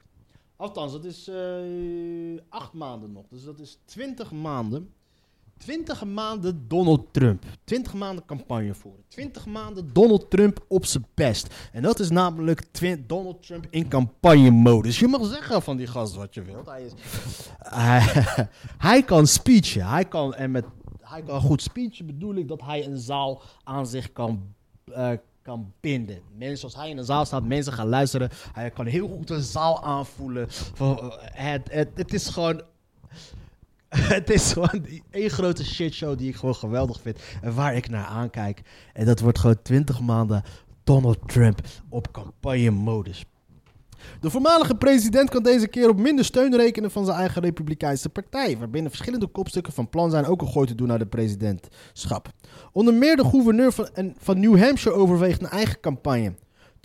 Althans, 0.56 0.92
dat 0.92 1.04
is 1.04 1.28
eh 1.28 2.40
acht 2.48 2.72
maanden 2.72 3.12
nog. 3.12 3.26
Dus 3.28 3.44
dat 3.44 3.60
is 3.60 3.78
20 3.84 4.32
maanden. 4.32 4.90
20 5.58 6.04
maanden 6.04 6.64
Donald 6.68 7.12
Trump. 7.12 7.44
20 7.64 7.94
maanden 7.94 8.24
campagne 8.24 8.74
voeren. 8.74 9.04
20 9.08 9.46
maanden 9.46 9.92
Donald 9.92 10.30
Trump 10.30 10.64
op 10.68 10.84
zijn 10.84 11.06
best. 11.14 11.54
En 11.72 11.82
dat 11.82 12.00
is 12.00 12.10
namelijk 12.10 12.62
Donald 13.06 13.46
Trump 13.46 13.66
in 13.70 13.88
campagnemodus. 13.88 14.98
Je 14.98 15.06
mag 15.06 15.26
zeggen 15.26 15.62
van 15.62 15.76
die 15.76 15.86
gast 15.86 16.14
wat 16.14 16.34
je 16.34 16.42
wilt. 16.42 16.66
Hij, 16.66 16.84
is, 16.84 16.92
hij, 18.88 19.02
kan 19.02 19.26
speechen. 19.26 19.86
Hij 19.86 20.04
kan, 20.04 20.34
en 20.34 20.50
met 20.50 20.64
hij 21.00 21.22
kan 21.22 21.40
goed 21.40 21.62
speechen 21.62 22.06
bedoel 22.06 22.34
ik 22.34 22.48
dat 22.48 22.62
hij 22.62 22.86
een 22.86 22.98
zaal 22.98 23.42
aan 23.64 23.86
zich 23.86 24.12
kan, 24.12 24.54
eh, 24.84 25.10
kan 25.42 25.72
binden. 25.80 26.18
Mensen, 26.38 26.64
als 26.64 26.76
hij 26.76 26.90
in 26.90 26.98
een 26.98 27.04
zaal 27.04 27.24
staat, 27.24 27.44
mensen 27.44 27.72
gaan 27.72 27.88
luisteren. 27.88 28.30
Hij 28.52 28.70
kan 28.70 28.86
heel 28.86 29.08
goed 29.08 29.30
een 29.30 29.42
zaal 29.42 29.84
aanvoelen. 29.84 30.48
Eh, 30.78 30.96
Het, 31.20 31.68
het, 31.72 31.88
het 31.94 32.14
is 32.14 32.28
gewoon 32.28 32.62
het 34.16 34.30
is 34.30 34.52
gewoon 34.52 34.86
één 35.10 35.30
grote 35.30 35.64
shitshow 35.64 36.18
die 36.18 36.28
ik 36.28 36.36
gewoon 36.36 36.54
geweldig 36.54 37.00
vind. 37.00 37.18
En 37.42 37.54
waar 37.54 37.76
ik 37.76 37.88
naar 37.88 38.06
aankijk. 38.06 38.62
En 38.92 39.06
dat 39.06 39.20
wordt 39.20 39.38
gewoon 39.38 39.62
20 39.62 40.00
maanden 40.00 40.42
Donald 40.84 41.18
Trump 41.26 41.60
op 41.88 42.12
campagnemodus. 42.12 43.24
De 44.20 44.30
voormalige 44.30 44.74
president 44.74 45.30
kan 45.30 45.42
deze 45.42 45.68
keer 45.68 45.88
op 45.88 45.98
minder 45.98 46.24
steun 46.24 46.56
rekenen 46.56 46.90
van 46.90 47.04
zijn 47.04 47.18
eigen 47.18 47.42
Republikeinse 47.42 48.08
partij, 48.08 48.58
waarbinnen 48.58 48.90
verschillende 48.90 49.26
kopstukken 49.26 49.72
van 49.72 49.88
plan 49.88 50.10
zijn 50.10 50.24
ook 50.24 50.42
een 50.42 50.48
gooi 50.48 50.66
te 50.66 50.74
doen 50.74 50.88
naar 50.88 50.98
de 50.98 51.06
presidentschap. 51.06 52.28
Onder 52.72 52.94
meer 52.94 53.16
de 53.16 53.24
gouverneur 53.24 53.72
van, 53.72 53.88
van 54.18 54.40
New 54.40 54.58
Hampshire 54.58 54.96
overweegt 54.96 55.42
een 55.42 55.48
eigen 55.48 55.80
campagne. 55.80 56.34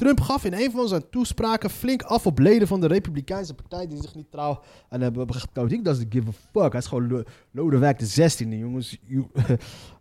Trump 0.01 0.19
gaf 0.21 0.45
in 0.45 0.53
een 0.53 0.71
van 0.71 0.87
zijn 0.87 1.09
toespraken 1.09 1.69
flink 1.69 2.01
af 2.01 2.25
op 2.25 2.39
leden 2.39 2.67
van 2.67 2.81
de 2.81 2.87
Republikeinse 2.87 3.53
partij 3.53 3.87
die 3.87 4.01
zich 4.01 4.15
niet 4.15 4.31
trouw 4.31 4.59
aan 4.89 5.01
hebben 5.01 5.33
getoond. 5.33 5.71
Ik 5.71 5.85
doesn't 5.85 6.13
give 6.13 6.27
a 6.27 6.31
fuck. 6.31 6.71
Hij 6.71 6.81
is 6.81 6.87
gewoon 6.87 7.07
Lo- 7.07 7.23
Lodewijk 7.51 7.99
de 7.99 8.05
16e, 8.05 8.47
jongens. 8.57 8.97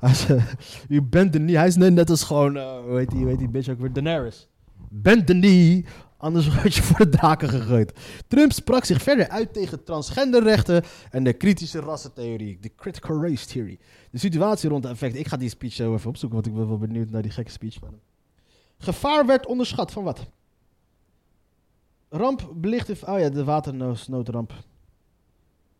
Eh, 0.00 0.46
you 0.88 1.02
bent 1.02 1.32
de 1.32 1.38
knee. 1.38 1.56
Hij 1.56 1.66
is 1.66 1.76
net, 1.76 2.10
als 2.10 2.22
gewoon, 2.22 2.56
eh, 2.56 2.78
hoe 2.78 2.98
heet 2.98 3.10
die, 3.10 3.20
hoe 3.24 3.36
heet 3.36 3.50
bitch 3.52 3.68
ook 3.68 3.80
weer, 3.80 3.92
Daenerys. 3.92 4.48
Bend 4.88 5.26
de 5.26 5.32
knee, 5.32 5.84
anders 6.16 6.48
word 6.54 6.74
je 6.74 6.82
voor 6.82 7.10
de 7.10 7.16
daken 7.16 7.48
gegooid. 7.48 7.92
Trump 8.28 8.52
sprak 8.52 8.84
zich 8.84 9.02
verder 9.02 9.28
uit 9.28 9.52
tegen 9.52 9.84
transgenderrechten 9.84 10.82
en 11.10 11.24
de 11.24 11.32
kritische 11.32 11.80
rassentheorie, 11.80 12.58
de 12.60 12.70
critical 12.76 13.22
race 13.22 13.46
theory. 13.46 13.78
De 14.10 14.18
situatie 14.18 14.68
rond 14.68 14.82
de 14.82 14.88
effecten. 14.88 15.20
Ik 15.20 15.28
ga 15.28 15.36
die 15.36 15.48
speech 15.48 15.72
zo 15.72 15.94
even 15.94 16.08
opzoeken, 16.08 16.38
want 16.38 16.50
ik 16.50 16.54
ben 16.54 16.68
wel 16.68 16.78
benieuwd 16.78 17.10
naar 17.10 17.22
die 17.22 17.30
gekke 17.30 17.50
speech 17.50 17.74
van 17.78 17.88
hem. 17.88 18.00
Gevaar 18.82 19.26
werd 19.26 19.46
onderschat 19.46 19.92
van 19.92 20.04
wat? 20.04 20.26
Ramp 22.08 22.50
belicht... 22.54 23.04
Oh 23.04 23.18
ja, 23.18 23.28
de 23.28 23.44
watersnoodramp. 23.44 24.52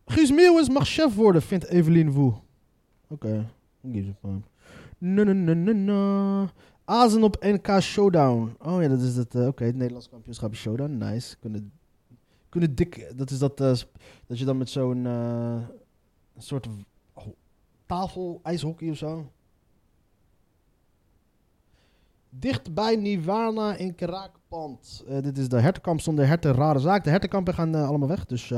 Guus 0.05 0.31
Meeuwis 0.31 0.69
mag 0.69 0.87
chef 0.87 1.15
worden, 1.15 1.41
vindt 1.41 1.65
Evelien 1.65 2.11
Woe. 2.11 2.33
Oké, 3.07 3.49
who 3.81 3.91
gives 3.91 4.13
a. 4.25 4.41
Azen 6.85 7.23
op 7.23 7.37
NK 7.43 7.67
Showdown. 7.81 8.55
Oh 8.59 8.81
ja, 8.81 8.87
dat 8.87 9.01
is 9.01 9.15
het. 9.15 9.35
eh, 9.35 9.47
Oké, 9.47 9.63
het 9.63 9.75
Nederlands 9.75 10.09
kampioenschap 10.09 10.55
Showdown. 10.55 10.97
Nice. 10.97 11.37
Kunnen, 11.39 11.71
kunnen 12.49 12.75
dik. 12.75 13.11
Dat 13.15 13.31
is 13.31 13.39
dat. 13.39 13.61
eh, 13.61 13.73
dat 14.27 14.39
je 14.39 14.45
dan 14.45 14.57
met 14.57 14.69
zo'n. 14.69 15.05
eh, 15.05 15.57
soort. 16.37 16.67
tafel 17.85 18.39
ijshockey 18.43 18.89
of 18.89 18.97
zo. 18.97 19.31
Dicht 22.33 22.73
bij 22.73 22.95
Nirvana 22.95 23.75
in 23.75 23.95
Kraakpand. 23.95 25.03
Eh, 25.07 25.21
dit 25.21 25.37
is 25.37 25.49
de 25.49 25.59
hertenkamp 25.59 26.01
zonder 26.01 26.27
herten. 26.27 26.53
Rare 26.53 26.79
zaak. 26.79 27.03
De 27.03 27.09
hertenkampen 27.09 27.53
gaan 27.53 27.75
eh, 27.75 27.87
allemaal 27.87 28.07
weg. 28.07 28.25
Dus. 28.25 28.51
eh, 28.51 28.57